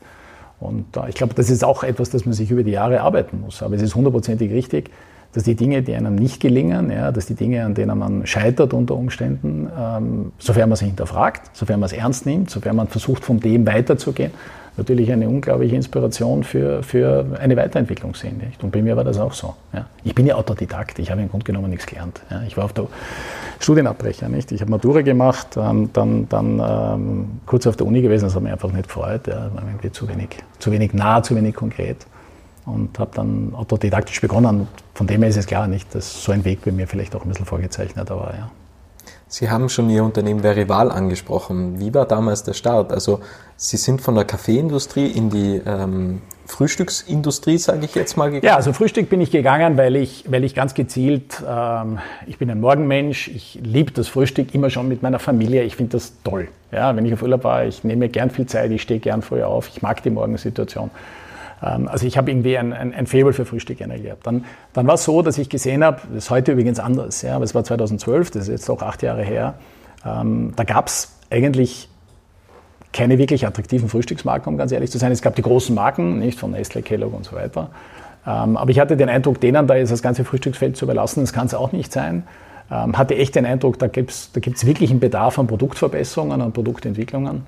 [0.59, 3.41] Und äh, ich glaube, das ist auch etwas, das man sich über die Jahre arbeiten
[3.41, 3.61] muss.
[3.63, 4.91] Aber es ist hundertprozentig richtig,
[5.33, 8.73] dass die Dinge, die einem nicht gelingen, ja, dass die Dinge, an denen man scheitert
[8.73, 13.25] unter Umständen, ähm, sofern man sie hinterfragt, sofern man es ernst nimmt, sofern man versucht,
[13.25, 14.31] von dem weiterzugehen,
[14.77, 18.43] natürlich eine unglaubliche Inspiration für, für eine Weiterentwicklung sind.
[18.43, 18.63] Nicht?
[18.63, 19.55] Und bei mir war das auch so.
[19.73, 19.85] Ja.
[20.03, 22.21] Ich bin ja Autodidakt, ich habe im Grunde genommen nichts gelernt.
[22.29, 22.41] Ja.
[22.43, 22.87] Ich war auf der
[23.59, 24.29] Studienabbrecher.
[24.29, 24.51] Nicht?
[24.51, 28.43] Ich habe Matura gemacht, ähm, dann, dann ähm, kurz auf der Uni gewesen, das hat
[28.43, 29.27] mich einfach nicht gefreut.
[29.27, 29.49] Ja.
[29.53, 32.05] War irgendwie zu wenig, zu wenig nah, zu wenig konkret.
[32.65, 34.67] Und habe dann autodidaktisch begonnen.
[34.95, 37.23] Von dem her ist es klar nicht, dass so ein Weg bei mir vielleicht auch
[37.23, 38.33] ein bisschen vorgezeichnet war.
[38.33, 38.51] Ja.
[39.37, 41.77] Sie haben schon Ihr Unternehmen Verival angesprochen.
[41.77, 42.93] Wie war damals der Start?
[42.93, 43.19] Also
[43.57, 48.45] Sie sind von der Kaffeeindustrie in die ähm, Frühstücksindustrie, sage ich jetzt mal, gegangen?
[48.45, 52.49] Ja, also Frühstück bin ich gegangen, weil ich, weil ich ganz gezielt, ähm, ich bin
[52.49, 56.47] ein Morgenmensch, ich liebe das Frühstück immer schon mit meiner Familie, ich finde das toll.
[56.71, 59.43] Ja, wenn ich auf Urlaub war, ich nehme gern viel Zeit, ich stehe gern früh
[59.43, 60.91] auf, ich mag die Morgensituation.
[61.65, 64.25] Ähm, also ich habe irgendwie ein, ein, ein Faible für Frühstück gehabt.
[64.25, 67.35] Dann, dann war es so, dass ich gesehen habe, das ist heute übrigens anders, ja,
[67.35, 69.55] aber es war 2012, das ist jetzt auch acht Jahre her,
[70.05, 71.89] ähm, da gab es eigentlich
[72.93, 75.11] keine wirklich attraktiven Frühstücksmarken, um ganz ehrlich zu sein.
[75.11, 77.69] Es gab die großen Marken, nicht von Nestle, Kellogg und so weiter.
[78.25, 81.33] Ähm, aber ich hatte den Eindruck, denen da ist das ganze Frühstücksfeld zu überlassen, das
[81.33, 82.23] kann es auch nicht sein.
[82.71, 86.41] Ähm, hatte echt den Eindruck, da gibt es da gibt's wirklich einen Bedarf an Produktverbesserungen,
[86.41, 87.43] an Produktentwicklungen.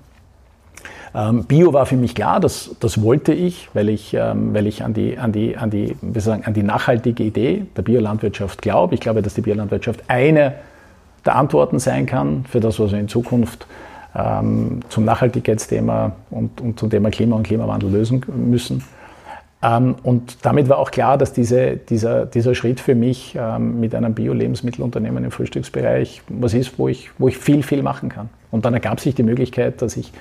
[1.16, 4.84] Ähm, Bio war für mich klar, das, das wollte ich, weil ich, ähm, weil ich
[4.84, 8.96] an, die, an, die, an, die, wie sagen, an die nachhaltige Idee der Biolandwirtschaft glaube.
[8.96, 10.56] Ich glaube, dass die Biolandwirtschaft eine
[11.26, 13.68] der Antworten sein kann für das, was wir in Zukunft
[14.16, 18.84] ähm, zum Nachhaltigkeitsthema und, und zum Thema Klima und Klimawandel lösen müssen.
[19.62, 23.96] Ähm, und damit war auch klar, dass diese, dieser, dieser Schritt für mich ähm, mit
[23.96, 28.30] einem Bio-Lebensmittelunternehmen im Frühstücksbereich was ist, wo ich, wo ich viel, viel machen kann.
[28.52, 30.12] Und dann ergab sich die Möglichkeit, dass ich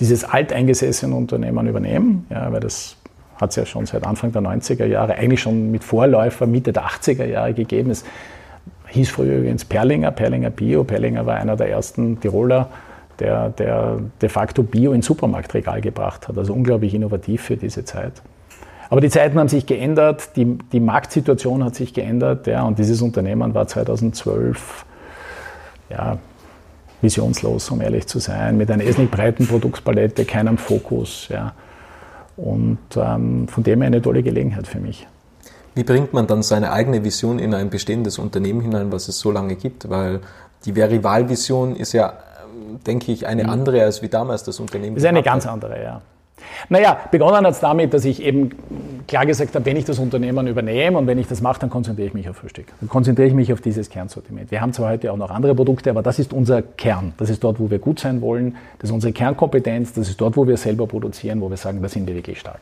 [0.00, 2.96] dieses alteingesessene Unternehmen übernehmen, ja, weil das
[3.40, 6.84] hat es ja schon seit Anfang der 90er Jahre, eigentlich schon mit Vorläufer Mitte der
[6.84, 7.90] 80er Jahre gegeben.
[7.90, 8.04] Es
[8.88, 10.84] hieß früher übrigens Perlinger, Perlinger Bio.
[10.84, 12.68] Perlinger war einer der ersten Tiroler,
[13.18, 16.36] der, der de facto Bio ins Supermarktregal gebracht hat.
[16.36, 18.12] Also unglaublich innovativ für diese Zeit.
[18.90, 23.00] Aber die Zeiten haben sich geändert, die, die Marktsituation hat sich geändert ja, und dieses
[23.02, 24.84] Unternehmen war 2012
[25.90, 26.18] ja,
[27.02, 31.28] visionslos, um ehrlich zu sein, mit einer irrsinnig breiten Produktpalette, keinem Fokus.
[31.28, 31.52] Ja.
[32.36, 35.06] Und ähm, von dem her eine tolle Gelegenheit für mich.
[35.74, 39.30] Wie bringt man dann seine eigene Vision in ein bestehendes Unternehmen hinein, was es so
[39.30, 39.88] lange gibt?
[39.88, 40.20] Weil
[40.64, 43.50] die Verival-Vision ist ja, ähm, denke ich, eine mhm.
[43.50, 44.96] andere als wie damals das Unternehmen.
[44.96, 46.02] Ist eine ganz andere, ja.
[46.68, 48.50] Naja, begonnen hat es damit, dass ich eben
[49.06, 52.08] klar gesagt habe, wenn ich das Unternehmen übernehme und wenn ich das mache, dann konzentriere
[52.08, 52.66] ich mich auf Frühstück.
[52.80, 54.50] Dann konzentriere ich mich auf dieses Kernsortiment.
[54.50, 57.12] Wir haben zwar heute auch noch andere Produkte, aber das ist unser Kern.
[57.18, 58.56] Das ist dort, wo wir gut sein wollen.
[58.78, 59.92] Das ist unsere Kernkompetenz.
[59.92, 62.60] Das ist dort, wo wir selber produzieren, wo wir sagen, da sind wir wirklich stark.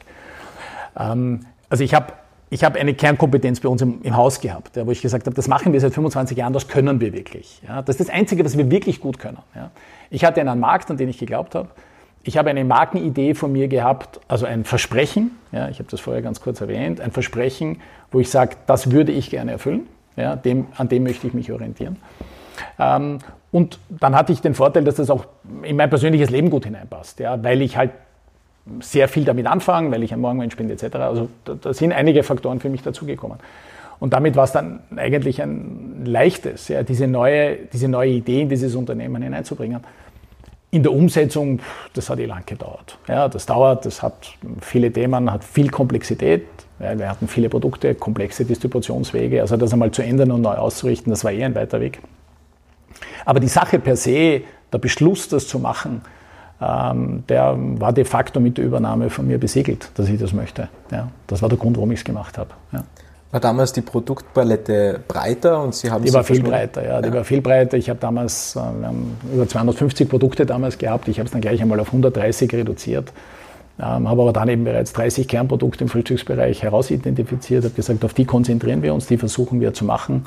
[0.99, 2.13] Ähm, also ich habe
[2.51, 5.37] ich habe eine Kernkompetenz bei uns im, im Haus gehabt, ja, wo ich gesagt habe,
[5.37, 7.61] das machen wir seit 25 Jahren, das können wir wirklich.
[7.67, 7.83] Ja.
[7.83, 9.39] Das ist das Einzige, was wir wirklich gut können.
[9.55, 9.71] Ja.
[10.11, 11.69] Ich hatte einen Markt, an den ich geglaubt habe.
[12.29, 16.21] Ich habe eine Markenidee von mir gehabt, also ein Versprechen, ja, ich habe das vorher
[16.21, 17.81] ganz kurz erwähnt, ein Versprechen,
[18.13, 21.51] wo ich sage, das würde ich gerne erfüllen, ja, dem, an dem möchte ich mich
[21.51, 21.97] orientieren.
[22.79, 25.25] Ähm, und dann hatte ich den Vorteil, dass das auch
[25.63, 27.93] in mein persönliches Leben gut hineinpasst, ja, weil ich halt
[28.81, 30.97] sehr viel damit anfangen, weil ich ein Morgenmensch bin etc.
[30.97, 33.39] Also da, da sind einige Faktoren für mich dazugekommen.
[34.01, 38.51] Und damit war es dann eigentlich ein leichtes, ja, diese, neue, diese neue Idee in
[38.51, 39.81] dieses Unternehmen hineinzubringen.
[40.71, 41.61] In der Umsetzung,
[41.95, 42.99] das hat eh lang gedauert.
[43.09, 46.45] Ja, das dauert, das hat viele Themen, hat viel Komplexität.
[46.79, 49.41] Ja, wir hatten viele Produkte, komplexe Distributionswege.
[49.41, 52.01] Also das einmal zu ändern und neu auszurichten, das war eher ein weiter Weg.
[53.25, 56.03] Aber die Sache per se, der Beschluss, das zu machen,
[56.61, 60.69] ähm, der war de facto mit der Übernahme von mir besiegelt, dass ich das möchte.
[60.91, 62.51] Ja, das war der Grund, warum ich es gemacht habe.
[62.73, 62.85] Ja.
[63.31, 67.15] War damals die Produktpalette breiter und Sie haben Die war viel breiter, ja, die ja.
[67.15, 67.77] war viel breiter.
[67.77, 71.09] Ich habe damals äh, wir haben über 250 Produkte damals gehabt.
[71.09, 73.13] Ich habe es dann gleich einmal auf 130 reduziert.
[73.79, 78.25] Ähm, habe aber dann eben bereits 30 Kernprodukte im Frühstücksbereich herausidentifiziert, habe gesagt, auf die
[78.25, 80.25] konzentrieren wir uns, die versuchen wir zu machen.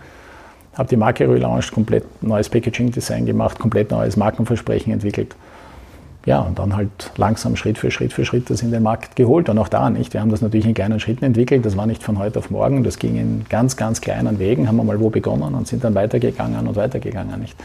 [0.75, 5.35] Habe die Marke relaunched, komplett neues Packaging-Design gemacht, komplett neues Markenversprechen entwickelt
[6.25, 9.49] ja, und dann halt langsam Schritt für Schritt für Schritt das in den Markt geholt.
[9.49, 10.13] Und auch da nicht.
[10.13, 11.65] Wir haben das natürlich in kleinen Schritten entwickelt.
[11.65, 12.83] Das war nicht von heute auf morgen.
[12.83, 14.67] Das ging in ganz, ganz kleinen Wegen.
[14.67, 17.55] Haben wir mal wo begonnen und sind dann weitergegangen und weitergegangen, nicht?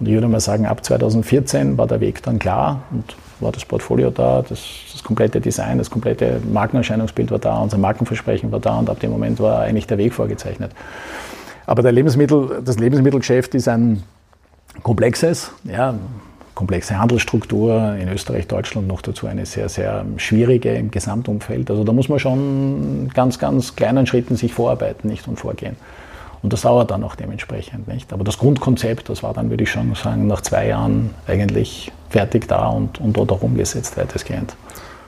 [0.00, 3.64] Und ich würde mal sagen, ab 2014 war der Weg dann klar und war das
[3.64, 4.60] Portfolio da, das,
[4.92, 9.10] das komplette Design, das komplette Markenerscheinungsbild war da, unser Markenversprechen war da und ab dem
[9.10, 10.72] Moment war eigentlich der Weg vorgezeichnet.
[11.66, 14.02] Aber der Lebensmittel, das Lebensmittelgeschäft ist ein
[14.82, 15.94] komplexes, ja,
[16.54, 21.70] komplexe Handelsstruktur in Österreich, Deutschland noch dazu eine sehr, sehr schwierige im Gesamtumfeld.
[21.70, 25.76] Also da muss man schon ganz, ganz kleinen Schritten sich vorarbeiten, nicht und vorgehen.
[26.42, 28.12] Und das dauert dann auch dementsprechend nicht.
[28.12, 32.46] Aber das Grundkonzept, das war dann, würde ich schon sagen, nach zwei Jahren eigentlich fertig
[32.48, 34.54] da und, und dort auch umgesetzt weitestgehend.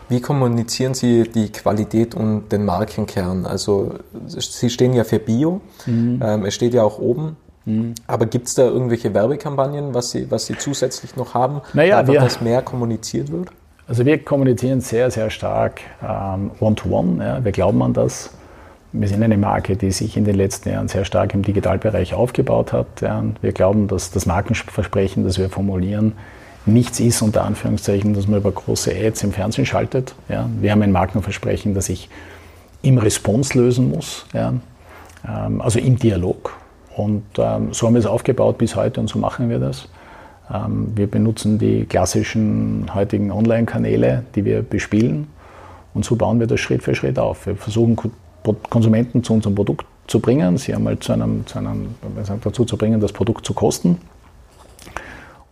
[0.08, 3.44] Wie kommunizieren Sie die Qualität und den Markenkern?
[3.44, 3.94] Also
[4.26, 6.20] Sie stehen ja für Bio, mhm.
[6.24, 7.94] ähm, es steht ja auch oben Mhm.
[8.06, 12.20] Aber gibt es da irgendwelche Werbekampagnen, was Sie, was Sie zusätzlich noch haben, naja, wir,
[12.20, 13.50] dass mehr kommuniziert wird?
[13.88, 17.22] Also wir kommunizieren sehr, sehr stark ähm, One-to-One.
[17.22, 17.44] -one, ja.
[17.44, 18.30] Wir glauben an das.
[18.92, 22.72] Wir sind eine Marke, die sich in den letzten Jahren sehr stark im Digitalbereich aufgebaut
[22.72, 22.86] hat.
[23.00, 23.22] Ja.
[23.42, 26.12] wir glauben, dass das Markenversprechen, das wir formulieren,
[26.64, 30.14] nichts ist, unter Anführungszeichen, dass man über große Ads im Fernsehen schaltet.
[30.28, 30.48] Ja.
[30.60, 32.08] Wir haben ein Markenversprechen, das ich
[32.82, 34.54] im Response lösen muss, ja.
[35.28, 36.56] ähm, also im Dialog.
[36.96, 39.88] Und ähm, so haben wir es aufgebaut bis heute und so machen wir das.
[40.52, 45.26] Ähm, wir benutzen die klassischen heutigen Online-Kanäle, die wir bespielen.
[45.92, 47.46] Und so bauen wir das Schritt für Schritt auf.
[47.46, 47.96] Wir versuchen
[48.70, 51.94] Konsumenten zu unserem Produkt zu bringen, sie einmal zu einem, zu einem
[52.42, 53.98] dazu zu bringen, das Produkt zu kosten.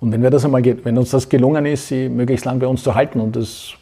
[0.01, 2.83] Und wenn, wir das einmal, wenn uns das gelungen ist, sie möglichst lang bei uns
[2.83, 3.75] zu halten, und das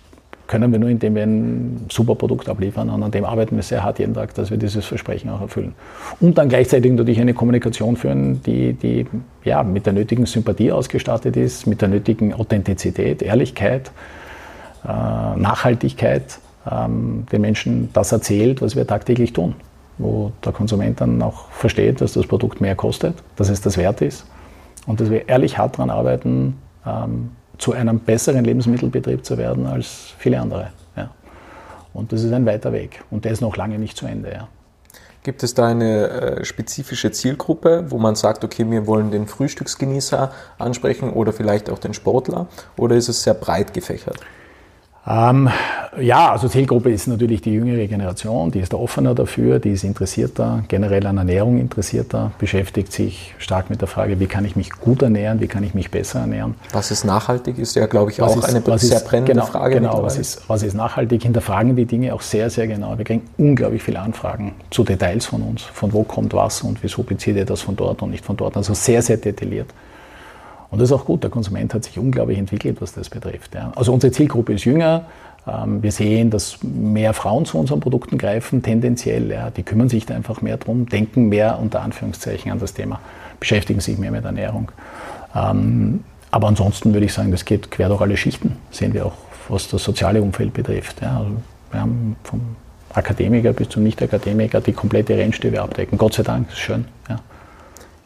[0.52, 2.90] können wir nur, indem wir ein super Produkt abliefern.
[2.90, 5.72] Und an dem arbeiten wir sehr hart jeden Tag, dass wir dieses Versprechen auch erfüllen.
[6.20, 9.06] Und dann gleichzeitig natürlich eine Kommunikation führen, die, die
[9.44, 13.92] ja, mit der nötigen Sympathie ausgestattet ist, mit der nötigen Authentizität, Ehrlichkeit,
[14.84, 16.38] äh, Nachhaltigkeit,
[16.70, 19.54] ähm, den Menschen das erzählt, was wir tagtäglich tun.
[19.96, 24.02] Wo der Konsument dann auch versteht, dass das Produkt mehr kostet, dass es das wert
[24.02, 24.26] ist
[24.86, 30.14] und dass wir ehrlich hart daran arbeiten, ähm, zu einem besseren Lebensmittelbetrieb zu werden als
[30.18, 30.70] viele andere.
[30.96, 31.10] Ja.
[31.92, 34.32] Und das ist ein weiter Weg und der ist noch lange nicht zu Ende.
[34.32, 34.48] Ja.
[35.22, 40.32] Gibt es da eine äh, spezifische Zielgruppe, wo man sagt, okay, wir wollen den Frühstücksgenießer
[40.58, 42.48] ansprechen oder vielleicht auch den Sportler?
[42.76, 44.18] Oder ist es sehr breit gefächert?
[45.06, 45.48] Ähm,
[46.00, 49.82] ja, also Zielgruppe ist natürlich die jüngere Generation, die ist da offener dafür, die ist
[49.82, 54.70] interessierter, generell an Ernährung interessierter, beschäftigt sich stark mit der Frage, wie kann ich mich
[54.70, 56.54] gut ernähren, wie kann ich mich besser ernähren.
[56.72, 59.46] Was ist nachhaltig, ist ja, glaube ich, was auch ist, eine sehr ist, brennende genau,
[59.46, 59.74] Frage.
[59.74, 61.22] Genau, was ist, was ist nachhaltig?
[61.22, 62.96] Hinterfragen die Dinge auch sehr, sehr genau.
[62.96, 67.02] Wir kriegen unglaublich viele Anfragen zu Details von uns, von wo kommt was und wieso
[67.02, 68.56] bezieht ihr das von dort und nicht von dort.
[68.56, 69.68] Also sehr, sehr detailliert.
[70.72, 71.22] Und das ist auch gut.
[71.22, 73.54] Der Konsument hat sich unglaublich entwickelt, was das betrifft.
[73.54, 73.72] Ja.
[73.76, 75.04] Also unsere Zielgruppe ist jünger.
[75.46, 79.30] Ähm, wir sehen, dass mehr Frauen zu unseren Produkten greifen, tendenziell.
[79.30, 79.50] Ja.
[79.50, 83.00] Die kümmern sich da einfach mehr drum, denken mehr unter Anführungszeichen an das Thema,
[83.38, 84.72] beschäftigen sich mehr mit Ernährung.
[85.36, 88.56] Ähm, aber ansonsten würde ich sagen, das geht quer durch alle Schichten.
[88.70, 89.12] Sehen wir auch,
[89.50, 91.02] was das soziale Umfeld betrifft.
[91.02, 91.18] Ja.
[91.18, 91.32] Also
[91.70, 92.40] wir haben vom
[92.94, 95.98] Akademiker bis zum Nicht-Akademiker die komplette Rennstube abdecken.
[95.98, 96.86] Gott sei Dank, ist schön.
[97.10, 97.20] Ja.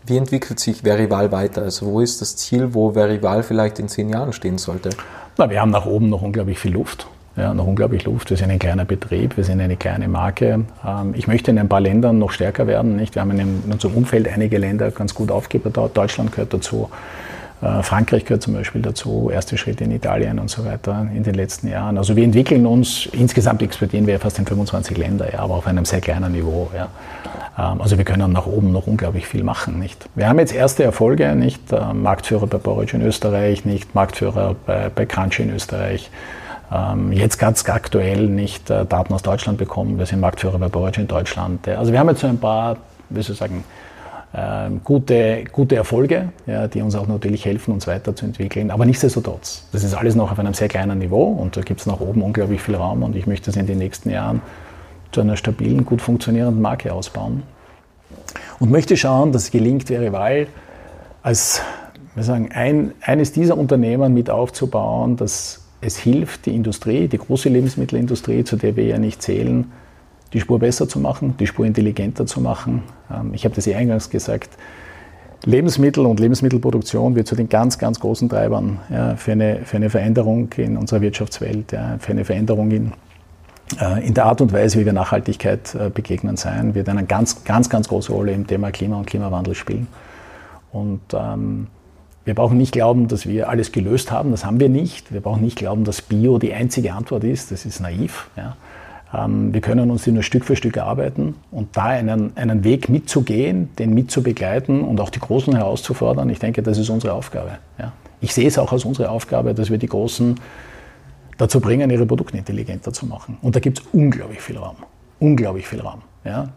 [0.07, 1.63] Wie entwickelt sich Verival weiter?
[1.63, 4.91] Also wo ist das Ziel, wo Verival vielleicht in zehn Jahren stehen sollte?
[5.37, 7.09] Na, wir haben nach oben noch unglaublich viel Luft.
[7.37, 8.31] Ja, noch unglaublich Luft.
[8.31, 10.65] Wir sind ein kleiner Betrieb, wir sind eine kleine Marke.
[10.87, 12.95] Ähm, ich möchte in ein paar Ländern noch stärker werden.
[12.97, 13.17] Nicht?
[13.17, 15.91] Wir haben in unserem Umfeld einige Länder ganz gut aufgebaut.
[15.95, 16.89] Deutschland gehört dazu.
[17.61, 21.35] Äh, Frankreich gehört zum Beispiel dazu, erste Schritte in Italien und so weiter in den
[21.35, 21.99] letzten Jahren.
[21.99, 25.85] Also wir entwickeln uns, insgesamt exportieren wir fast in 25 Länder, ja, aber auf einem
[25.85, 26.71] sehr kleinen Niveau.
[26.75, 26.89] Ja.
[27.59, 29.79] Ähm, also wir können nach oben noch unglaublich viel machen.
[29.79, 30.09] Nicht?
[30.15, 34.91] Wir haben jetzt erste Erfolge, nicht äh, Marktführer bei Borage in Österreich, nicht Marktführer bei,
[34.95, 36.11] bei Crunchy in Österreich.
[36.73, 39.99] Ähm, jetzt ganz aktuell nicht äh, Daten aus Deutschland bekommen.
[39.99, 41.69] Wir sind Marktführer bei Borage in Deutschland.
[41.69, 42.77] Also wir haben jetzt so ein paar,
[43.09, 43.65] wie soll ich sagen,
[44.35, 48.71] ähm, gute, gute Erfolge, ja, die uns auch natürlich helfen, uns weiterzuentwickeln.
[48.71, 51.87] Aber nichtsdestotrotz, das ist alles noch auf einem sehr kleinen Niveau und da gibt es
[51.87, 54.43] nach oben unglaublich viel Raum und ich möchte es in den nächsten Jahren
[55.17, 57.43] zu einer stabilen, gut funktionierenden Marke ausbauen.
[58.61, 60.47] Und möchte schauen, dass es gelingt, Verival
[61.23, 61.63] als
[62.15, 67.49] wir sagen, ein, eines dieser Unternehmen mit aufzubauen, dass es hilft, die Industrie, die große
[67.49, 69.73] Lebensmittelindustrie, zu der wir ja nicht zählen,
[70.35, 72.83] die Spur besser zu machen, die Spur intelligenter zu machen.
[73.11, 74.51] Ähm, ich habe das ja eingangs gesagt,
[75.47, 79.89] Lebensmittel und Lebensmittelproduktion wird zu den ganz, ganz großen Treibern ja, für, eine, für eine
[79.89, 82.93] Veränderung in unserer Wirtschaftswelt, ja, für eine Veränderung in,
[84.05, 87.69] in der Art und Weise, wie wir Nachhaltigkeit äh, begegnen sein, wird eine ganz, ganz,
[87.69, 89.89] ganz große Rolle im Thema Klima und Klimawandel spielen.
[90.73, 91.67] Und ähm,
[92.25, 95.13] wir brauchen nicht glauben, dass wir alles gelöst haben, das haben wir nicht.
[95.13, 98.31] Wir brauchen nicht glauben, dass Bio die einzige Antwort ist, das ist naiv.
[98.37, 98.57] Ja.
[99.15, 103.71] Ähm, wir können uns nur Stück für Stück erarbeiten und da einen, einen Weg mitzugehen,
[103.79, 107.59] den mitzubegleiten und auch die Großen herauszufordern, ich denke, das ist unsere Aufgabe.
[107.79, 107.93] Ja.
[108.21, 110.37] Ich sehe es auch als unsere Aufgabe, dass wir die Großen
[111.39, 113.39] dazu bringen, ihre Produkte intelligenter zu machen.
[113.43, 114.77] Und da gibt es unglaublich viel Raum.
[115.19, 116.03] Unglaublich viel Raum.
[116.25, 116.49] Ja.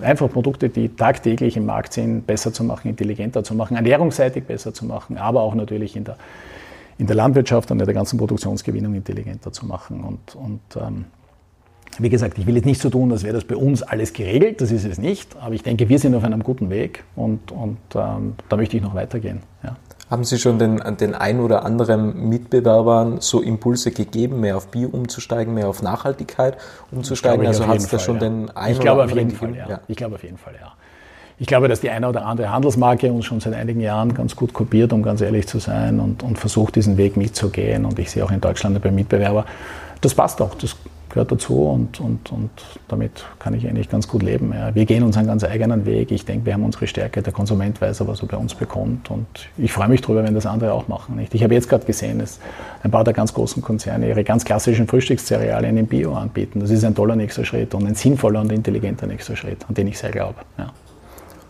[0.00, 4.72] Einfach Produkte, die tagtäglich im Markt sind, besser zu machen, intelligenter zu machen, ernährungsseitig besser
[4.72, 6.16] zu machen, aber auch natürlich in der,
[6.98, 10.04] in der Landwirtschaft und in der ganzen Produktionsgewinnung intelligenter zu machen.
[10.04, 11.06] Und, und ähm,
[11.98, 14.60] wie gesagt, ich will jetzt nicht so tun, als wäre das bei uns alles geregelt,
[14.60, 17.78] das ist es nicht, aber ich denke, wir sind auf einem guten Weg und, und
[17.94, 19.40] ähm, da möchte ich noch weitergehen.
[19.64, 19.76] Ja.
[20.10, 24.88] Haben Sie schon den, den ein oder anderen Mitbewerbern so Impulse gegeben, mehr auf Bio
[24.88, 26.56] umzusteigen, mehr auf Nachhaltigkeit
[26.90, 27.46] umzusteigen?
[27.46, 28.20] Also hat es da schon ja.
[28.20, 29.68] den einen ich oder anderen Fall, ja.
[29.68, 29.80] ja.
[29.86, 30.72] Ich glaube auf jeden Fall, ja.
[31.40, 34.52] Ich glaube, dass die eine oder andere Handelsmarke uns schon seit einigen Jahren ganz gut
[34.52, 37.84] kopiert, um ganz ehrlich zu sein, und, und versucht, diesen Weg mitzugehen.
[37.84, 39.44] Und ich sehe auch in Deutschland bei Mitbewerber,
[40.00, 40.54] das passt auch.
[40.56, 40.74] Das
[41.08, 42.50] gehört dazu und, und, und
[42.88, 44.52] damit kann ich eigentlich ganz gut leben.
[44.52, 44.74] Ja.
[44.74, 46.10] Wir gehen unseren ganz eigenen Weg.
[46.10, 47.22] Ich denke, wir haben unsere Stärke.
[47.22, 50.46] Der Konsument weiß, was er bei uns bekommt und ich freue mich darüber, wenn das
[50.46, 51.16] andere auch machen.
[51.16, 51.34] Nicht?
[51.34, 52.40] Ich habe jetzt gerade gesehen, dass
[52.82, 56.60] ein paar der ganz großen Konzerne ihre ganz klassischen Frühstückscerealien in Bio anbieten.
[56.60, 59.88] Das ist ein toller nächster Schritt und ein sinnvoller und intelligenter nächster Schritt, an den
[59.88, 60.36] ich sehr glaube.
[60.58, 60.72] Ja.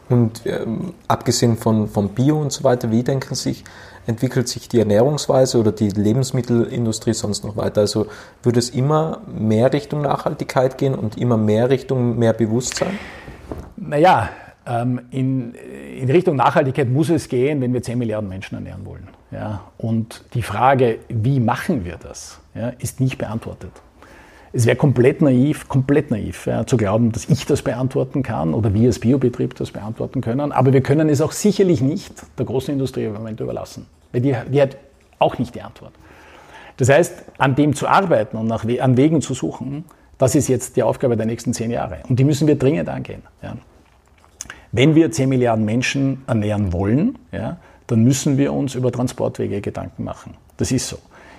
[0.09, 3.65] Und ähm, abgesehen von, von Bio und so weiter, wie denken sich,
[4.07, 7.83] entwickelt sich die Ernährungsweise oder die Lebensmittelindustrie sonst noch weiter?
[7.83, 8.07] Also
[8.43, 12.99] würde es immer mehr Richtung Nachhaltigkeit gehen und immer mehr Richtung mehr Bewusstsein?
[13.77, 14.31] Naja,
[14.67, 19.09] ähm, in, in Richtung Nachhaltigkeit muss es gehen, wenn wir 10 Milliarden Menschen ernähren wollen.
[19.31, 19.65] Ja?
[19.77, 23.73] Und die Frage, wie machen wir das, ja, ist nicht beantwortet.
[24.53, 28.73] Es wäre komplett naiv, komplett naiv, ja, zu glauben, dass ich das beantworten kann oder
[28.73, 30.53] wir als Biobetrieb das beantworten können.
[30.53, 33.87] Aber wir können es auch sicherlich nicht der großen Industrie im Moment überlassen.
[34.13, 34.77] Weil die, die hat
[35.19, 35.93] auch nicht die Antwort.
[36.79, 39.85] Das heißt, an dem zu arbeiten und nach, an Wegen zu suchen,
[40.17, 41.99] das ist jetzt die Aufgabe der nächsten zehn Jahre.
[42.09, 43.23] Und die müssen wir dringend angehen.
[43.43, 43.57] Ja.
[44.73, 47.57] Wenn wir 10 Milliarden Menschen ernähren wollen, ja,
[47.87, 50.35] dann müssen wir uns über Transportwege Gedanken machen.
[50.57, 50.99] Das ist so.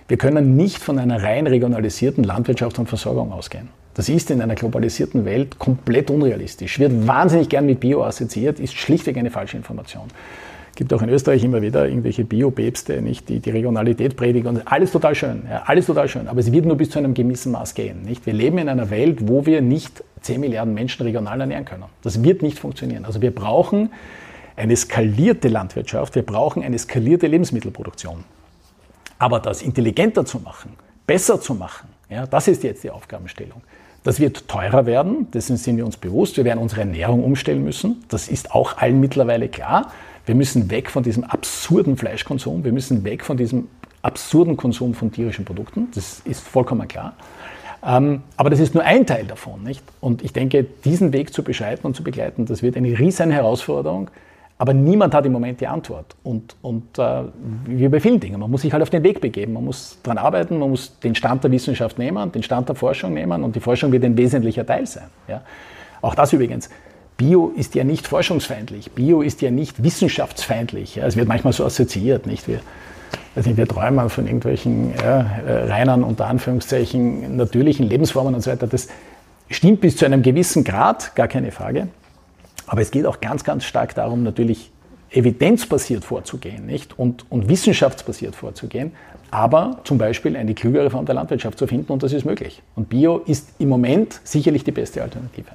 [0.09, 3.69] Wir können nicht von einer rein regionalisierten Landwirtschaft und Versorgung ausgehen.
[3.93, 6.79] Das ist in einer globalisierten Welt komplett unrealistisch.
[6.79, 10.07] Wird wahnsinnig gern mit Bio assoziiert, ist schlichtweg eine falsche Information.
[10.75, 15.13] gibt auch in Österreich immer wieder irgendwelche Bio-Päpste, nicht, die die Regionalität predigen alles total
[15.13, 16.27] schön, ja, alles total schön.
[16.27, 18.25] Aber es wird nur bis zu einem gewissen Maß gehen, nicht?
[18.25, 21.83] Wir leben in einer Welt, wo wir nicht 10 Milliarden Menschen regional ernähren können.
[22.01, 23.05] Das wird nicht funktionieren.
[23.05, 23.91] Also wir brauchen
[24.55, 28.23] eine skalierte Landwirtschaft, wir brauchen eine skalierte Lebensmittelproduktion.
[29.19, 30.73] Aber das intelligenter zu machen,
[31.05, 33.61] besser zu machen, ja, das ist jetzt die Aufgabenstellung.
[34.03, 36.37] Das wird teurer werden, dessen sind wir uns bewusst.
[36.37, 38.03] Wir werden unsere Ernährung umstellen müssen.
[38.07, 39.91] Das ist auch allen mittlerweile klar.
[40.25, 42.63] Wir müssen weg von diesem absurden Fleischkonsum.
[42.63, 43.67] Wir müssen weg von diesem
[44.01, 45.89] absurden Konsum von tierischen Produkten.
[45.93, 47.13] Das ist vollkommen klar.
[47.85, 49.63] Ähm, aber das ist nur ein Teil davon.
[49.63, 49.83] Nicht?
[49.99, 54.09] Und ich denke, diesen Weg zu beschreiten und zu begleiten, das wird eine riesen Herausforderung.
[54.61, 56.17] Aber niemand hat im Moment die Antwort.
[56.21, 57.23] Und, und äh,
[57.65, 60.17] wie bei vielen Dingen, man muss sich halt auf den Weg begeben, man muss daran
[60.17, 63.61] arbeiten, man muss den Stand der Wissenschaft nehmen, den Stand der Forschung nehmen und die
[63.61, 65.07] Forschung wird ein wesentlicher Teil sein.
[65.29, 65.41] Ja?
[66.01, 66.69] Auch das übrigens.
[67.15, 70.97] Bio ist ja nicht forschungsfeindlich, Bio ist ja nicht wissenschaftsfeindlich.
[70.97, 71.07] Ja?
[71.07, 72.45] Es wird manchmal so assoziiert, nicht?
[72.49, 72.59] Wir,
[73.37, 78.67] also wir träumen von irgendwelchen ja, äh, reinen, unter Anführungszeichen, natürlichen Lebensformen und so weiter.
[78.67, 78.89] Das
[79.49, 81.87] stimmt bis zu einem gewissen Grad, gar keine Frage.
[82.69, 84.71] Aber es geht auch ganz, ganz stark darum, natürlich
[85.09, 86.99] evidenzbasiert vorzugehen nicht?
[86.99, 88.91] Und, und wissenschaftsbasiert vorzugehen,
[89.31, 92.61] aber zum Beispiel eine klügere Form der Landwirtschaft zu finden und das ist möglich.
[92.75, 95.49] Und Bio ist im Moment sicherlich die beste Alternative.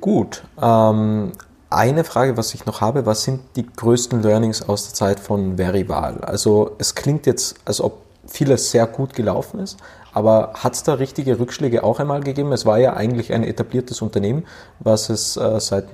[0.00, 0.44] Gut.
[0.62, 1.32] Ähm,
[1.68, 5.58] eine Frage, was ich noch habe, was sind die größten Learnings aus der Zeit von
[5.58, 6.22] Verival?
[6.22, 9.78] Also es klingt jetzt, als ob vieles sehr gut gelaufen ist,
[10.12, 12.52] aber hat es da richtige Rückschläge auch einmal gegeben?
[12.52, 14.44] Es war ja eigentlich ein etabliertes Unternehmen,
[14.80, 15.84] was es äh, seit,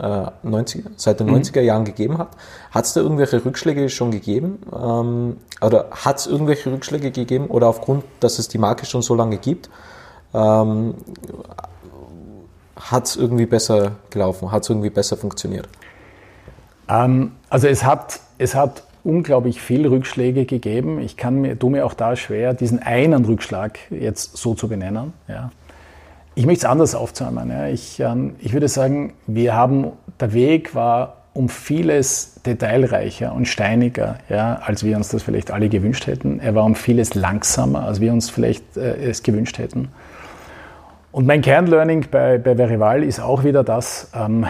[0.00, 1.36] äh, 90, seit den mhm.
[1.36, 2.28] 90er Jahren gegeben hat.
[2.70, 4.60] Hat es da irgendwelche Rückschläge schon gegeben?
[4.72, 7.48] Ähm, oder hat es irgendwelche Rückschläge gegeben?
[7.48, 9.68] Oder aufgrund, dass es die Marke schon so lange gibt,
[10.32, 10.94] ähm,
[12.76, 14.50] hat es irgendwie besser gelaufen?
[14.50, 15.68] Hat es irgendwie besser funktioniert?
[16.88, 20.98] Ähm, also es hat, es hat unglaublich viele Rückschläge gegeben.
[21.00, 25.12] Ich kann mir, tue mir auch da schwer, diesen einen Rückschlag jetzt so zu benennen.
[25.28, 25.50] Ja.
[26.34, 27.50] Ich möchte es anders aufzäumen.
[27.50, 27.68] Ja.
[27.68, 34.18] Ich, ähm, ich würde sagen, wir haben, der Weg war um vieles detailreicher und steiniger,
[34.28, 36.38] ja, als wir uns das vielleicht alle gewünscht hätten.
[36.38, 39.88] Er war um vieles langsamer, als wir uns vielleicht äh, es gewünscht hätten.
[41.10, 44.46] Und mein Kernlearning bei, bei Verival ist auch wieder das, ähm,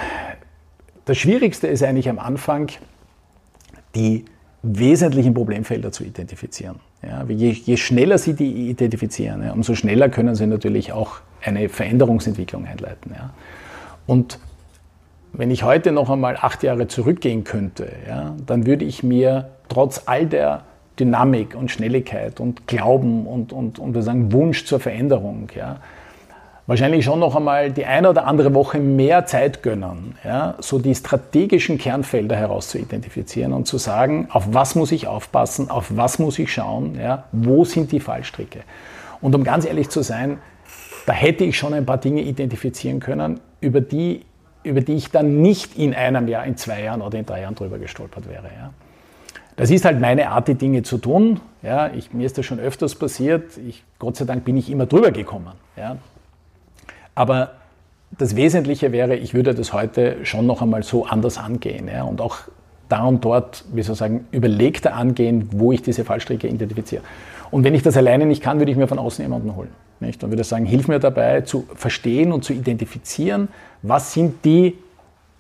[1.06, 2.68] das Schwierigste ist eigentlich am Anfang,
[3.94, 4.26] die
[4.64, 6.76] wesentlichen Problemfelder zu identifizieren.
[7.02, 11.68] Ja, je, je, schneller Sie die identifizieren, ja, umso schneller können Sie natürlich auch eine
[11.68, 13.12] Veränderungsentwicklung einleiten.
[13.14, 13.30] Ja.
[14.06, 14.38] Und
[15.32, 17.88] wenn ich heute noch einmal acht Jahre zurückgehen könnte,
[18.46, 20.62] dann würde ich mir trotz all der
[20.98, 25.48] Dynamik und Schnelligkeit und Glauben und, und, und wir sagen Wunsch zur Veränderung,
[26.66, 30.94] wahrscheinlich schon noch einmal die eine oder andere Woche mehr Zeit gönnen, ja, so die
[30.94, 36.18] strategischen Kernfelder heraus zu identifizieren und zu sagen, auf was muss ich aufpassen, auf was
[36.18, 38.60] muss ich schauen, ja, wo sind die Fallstricke.
[39.20, 40.38] Und um ganz ehrlich zu sein,
[41.06, 44.22] da hätte ich schon ein paar Dinge identifizieren können, über die,
[44.62, 47.54] über die ich dann nicht in einem Jahr, in zwei Jahren oder in drei Jahren
[47.54, 48.44] drüber gestolpert wäre.
[48.44, 48.70] Ja.
[49.56, 51.40] Das ist halt meine Art, die Dinge zu tun.
[51.62, 53.56] Ja, ich, mir ist das schon öfters passiert.
[53.58, 55.52] Ich, Gott sei Dank bin ich immer drüber gekommen.
[55.76, 55.98] Ja.
[57.14, 57.52] Aber
[58.18, 62.20] das Wesentliche wäre, ich würde das heute schon noch einmal so anders angehen ja, und
[62.20, 62.38] auch
[62.88, 67.02] da und dort, wie soll ich sagen, überlegter angehen, wo ich diese Fallstricke identifiziere.
[67.50, 69.70] Und wenn ich das alleine nicht kann, würde ich mir von außen jemanden holen.
[70.00, 70.22] Nicht?
[70.22, 73.48] Und würde sagen, hilf mir dabei zu verstehen und zu identifizieren,
[73.82, 74.76] was sind die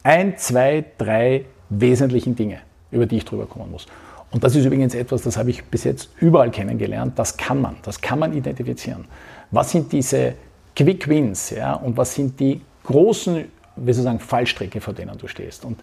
[0.02, 2.58] ein, zwei, drei wesentlichen Dinge,
[2.90, 3.86] über die ich drüber kommen muss.
[4.30, 7.76] Und das ist übrigens etwas, das habe ich bis jetzt überall kennengelernt, das kann man,
[7.82, 9.04] das kann man identifizieren.
[9.50, 10.34] Was sind diese
[10.76, 13.44] Quick Wins, ja, und was sind die großen,
[13.76, 15.64] wie soll ich sagen, Fallstricke, vor denen du stehst.
[15.64, 15.78] Und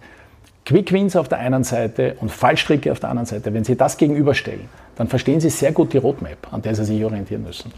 [0.66, 3.98] Quick Wins auf der einen Seite und Fallstricke auf der anderen Seite, wenn Sie das
[3.98, 7.72] gegenüberstellen, dann verstehen Sie sehr gut die Roadmap, an der Sie sich orientieren müssen.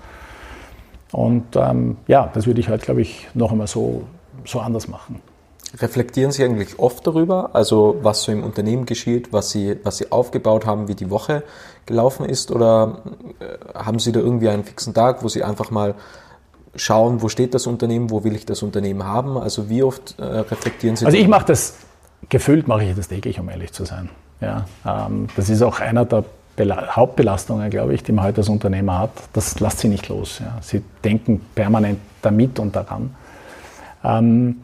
[1.11, 4.03] Und ähm, ja, das würde ich heute, glaube ich, noch einmal so,
[4.45, 5.21] so anders machen.
[5.79, 10.11] Reflektieren Sie eigentlich oft darüber, also was so im Unternehmen geschieht, was Sie, was Sie
[10.11, 11.43] aufgebaut haben, wie die Woche
[11.85, 12.51] gelaufen ist?
[12.51, 13.01] Oder
[13.39, 15.95] äh, haben Sie da irgendwie einen fixen Tag, wo Sie einfach mal
[16.75, 19.37] schauen, wo steht das Unternehmen, wo will ich das Unternehmen haben?
[19.37, 21.05] Also wie oft äh, reflektieren Sie?
[21.05, 21.77] Also ich mache das,
[22.29, 24.09] gefühlt mache ich das täglich, um ehrlich zu sein.
[24.41, 28.49] Ja, ähm, das ist auch einer der Bela Hauptbelastungen, glaube ich, die man heute als
[28.49, 29.11] Unternehmer hat.
[29.33, 30.39] Das lässt sie nicht los.
[30.39, 30.57] Ja.
[30.61, 33.15] Sie denken permanent damit und daran.
[34.03, 34.61] Ähm,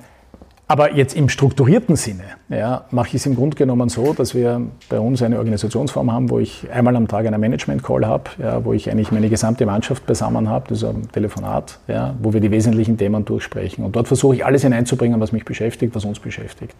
[0.70, 4.61] aber jetzt im strukturierten Sinne ja, mache ich es im Grunde genommen so, dass wir
[4.88, 8.74] bei uns eine Organisationsform haben, wo ich einmal am Tag einen Management-Call habe, ja, wo
[8.74, 12.51] ich eigentlich meine gesamte Mannschaft beisammen habe, das ist ein Telefonat, ja, wo wir die
[12.51, 13.84] wesentlichen Themen durchsprechen.
[13.84, 16.76] Und dort versuche ich alles hineinzubringen, was mich beschäftigt, was uns beschäftigt.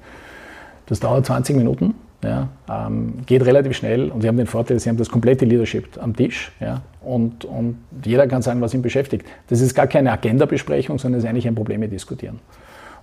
[0.85, 1.95] Das dauert 20 Minuten.
[2.23, 5.97] Ja, ähm, geht relativ schnell und Sie haben den Vorteil, Sie haben das komplette Leadership
[5.99, 9.25] am Tisch ja, und, und jeder kann sagen, was ihn beschäftigt.
[9.47, 12.39] Das ist gar keine Agenda-Besprechung, sondern es ist eigentlich ein Probleme diskutieren.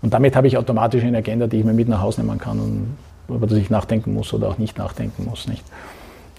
[0.02, 2.60] Und damit habe ich automatisch eine Agenda, die ich mir mit nach Hause nehmen kann
[2.60, 2.96] und
[3.28, 5.48] über das ich nachdenken muss oder auch nicht nachdenken muss.
[5.48, 5.64] Nicht?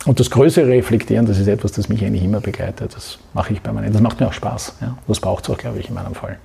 [0.05, 2.95] Und das größere Reflektieren, das ist etwas, das mich eigentlich immer begleitet.
[2.95, 3.93] Das mache ich permanent.
[3.93, 4.75] Das macht mir auch Spaß.
[4.81, 4.97] Ja?
[5.07, 6.37] Das braucht es auch, glaube ich, in meinem Fall.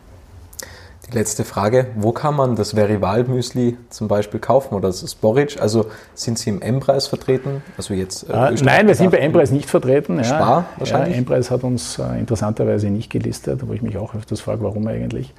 [1.10, 5.60] Die letzte Frage, wo kann man das Verival Müsli zum Beispiel kaufen oder das Borage?
[5.60, 7.62] Also sind Sie im M-Preis vertreten?
[7.76, 10.16] Also jetzt, äh, äh nein, wir sind bei M-Preis nicht vertreten.
[10.18, 10.24] Ja.
[10.24, 11.14] Spar wahrscheinlich?
[11.14, 14.86] Ja, M-Preis hat uns äh, interessanterweise nicht gelistet, wo ich mich auch öfters frage, warum
[14.86, 15.34] eigentlich.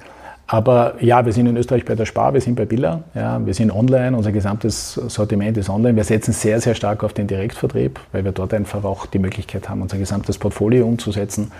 [0.46, 3.54] Aber ja, wir sind in Österreich bei der Spar, wir sind bei Billa, ja, wir
[3.54, 5.96] sind online, unser gesamtes Sortiment ist online.
[5.96, 9.68] Wir setzen sehr, sehr stark auf den Direktvertrieb, weil wir dort einfach auch die Möglichkeit
[9.68, 11.50] haben, unser gesamtes Portfolio umzusetzen.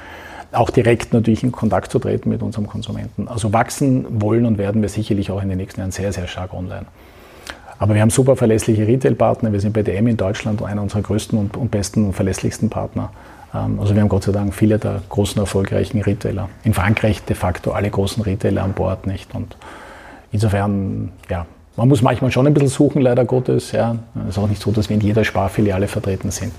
[0.53, 3.27] Auch direkt natürlich in Kontakt zu treten mit unserem Konsumenten.
[3.27, 6.53] Also wachsen wollen und werden wir sicherlich auch in den nächsten Jahren sehr, sehr stark
[6.53, 6.85] online.
[7.79, 9.53] Aber wir haben super verlässliche Retail-Partner.
[9.53, 13.11] Wir sind bei DM in Deutschland einer unserer größten und besten und verlässlichsten Partner.
[13.55, 16.49] Ähm, also wir haben Gott sei Dank viele der großen erfolgreichen Retailer.
[16.65, 19.35] In Frankreich de facto alle großen Retailer an Bord nicht.
[19.35, 19.57] Und
[20.33, 21.47] insofern, ja,
[21.77, 23.73] man muss manchmal schon ein bisschen suchen, leider Gottes.
[23.73, 23.97] Ja.
[24.25, 26.53] Es ist auch nicht so, dass wir in jeder Sparfiliale vertreten sind.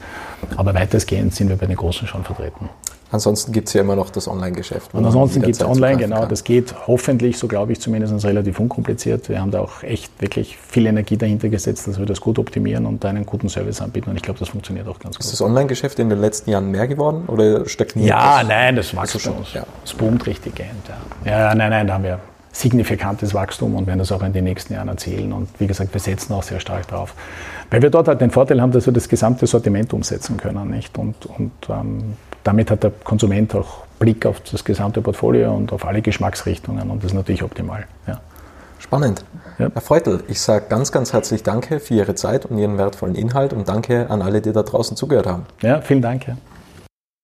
[0.57, 2.70] Aber weitestgehend sind wir bei den Großen schon vertreten.
[3.11, 4.93] Ansonsten gibt es ja immer noch das Online-Geschäft.
[4.93, 6.22] Und ansonsten gibt es online, genau.
[6.22, 6.30] Kann.
[6.30, 9.30] Das geht hoffentlich, so glaube ich zumindest, relativ unkompliziert.
[9.30, 12.86] Wir haben da auch echt wirklich viel Energie dahinter gesetzt, dass wir das gut optimieren
[12.86, 14.09] und einen guten Service anbieten.
[14.09, 15.24] Und ich glaube, das funktioniert auch ganz gut.
[15.24, 18.47] Ist das Online-Geschäft in den letzten Jahren mehr geworden oder stagniert Ja, das?
[18.49, 19.36] nein, das wächst schon.
[19.53, 19.66] Ja.
[19.86, 20.72] Es boomt richtig gehend.
[21.26, 21.32] Ja.
[21.32, 22.20] ja, nein, nein, da haben wir
[22.55, 25.33] signifikantes Wachstum und werden das auch in den nächsten Jahren erzielen.
[25.33, 27.13] Und wie gesagt, wir setzen auch sehr stark drauf.
[27.69, 30.69] Weil wir dort halt den Vorteil haben, dass wir das gesamte Sortiment umsetzen können.
[30.69, 30.97] Nicht?
[30.97, 35.85] Und, und ähm, damit hat der Konsument auch Blick auf das gesamte Portfolio und auf
[35.85, 37.85] alle Geschmacksrichtungen und das ist natürlich optimal.
[38.07, 38.21] Ja.
[38.79, 39.25] Spannend.
[39.57, 39.69] Ja.
[39.73, 43.53] Herr Freutel, ich sage ganz, ganz herzlich Danke für Ihre Zeit und Ihren wertvollen Inhalt
[43.53, 45.45] und danke an alle, die da draußen zugehört haben.
[45.61, 46.27] Ja, vielen Dank.
[46.27, 46.37] Ja.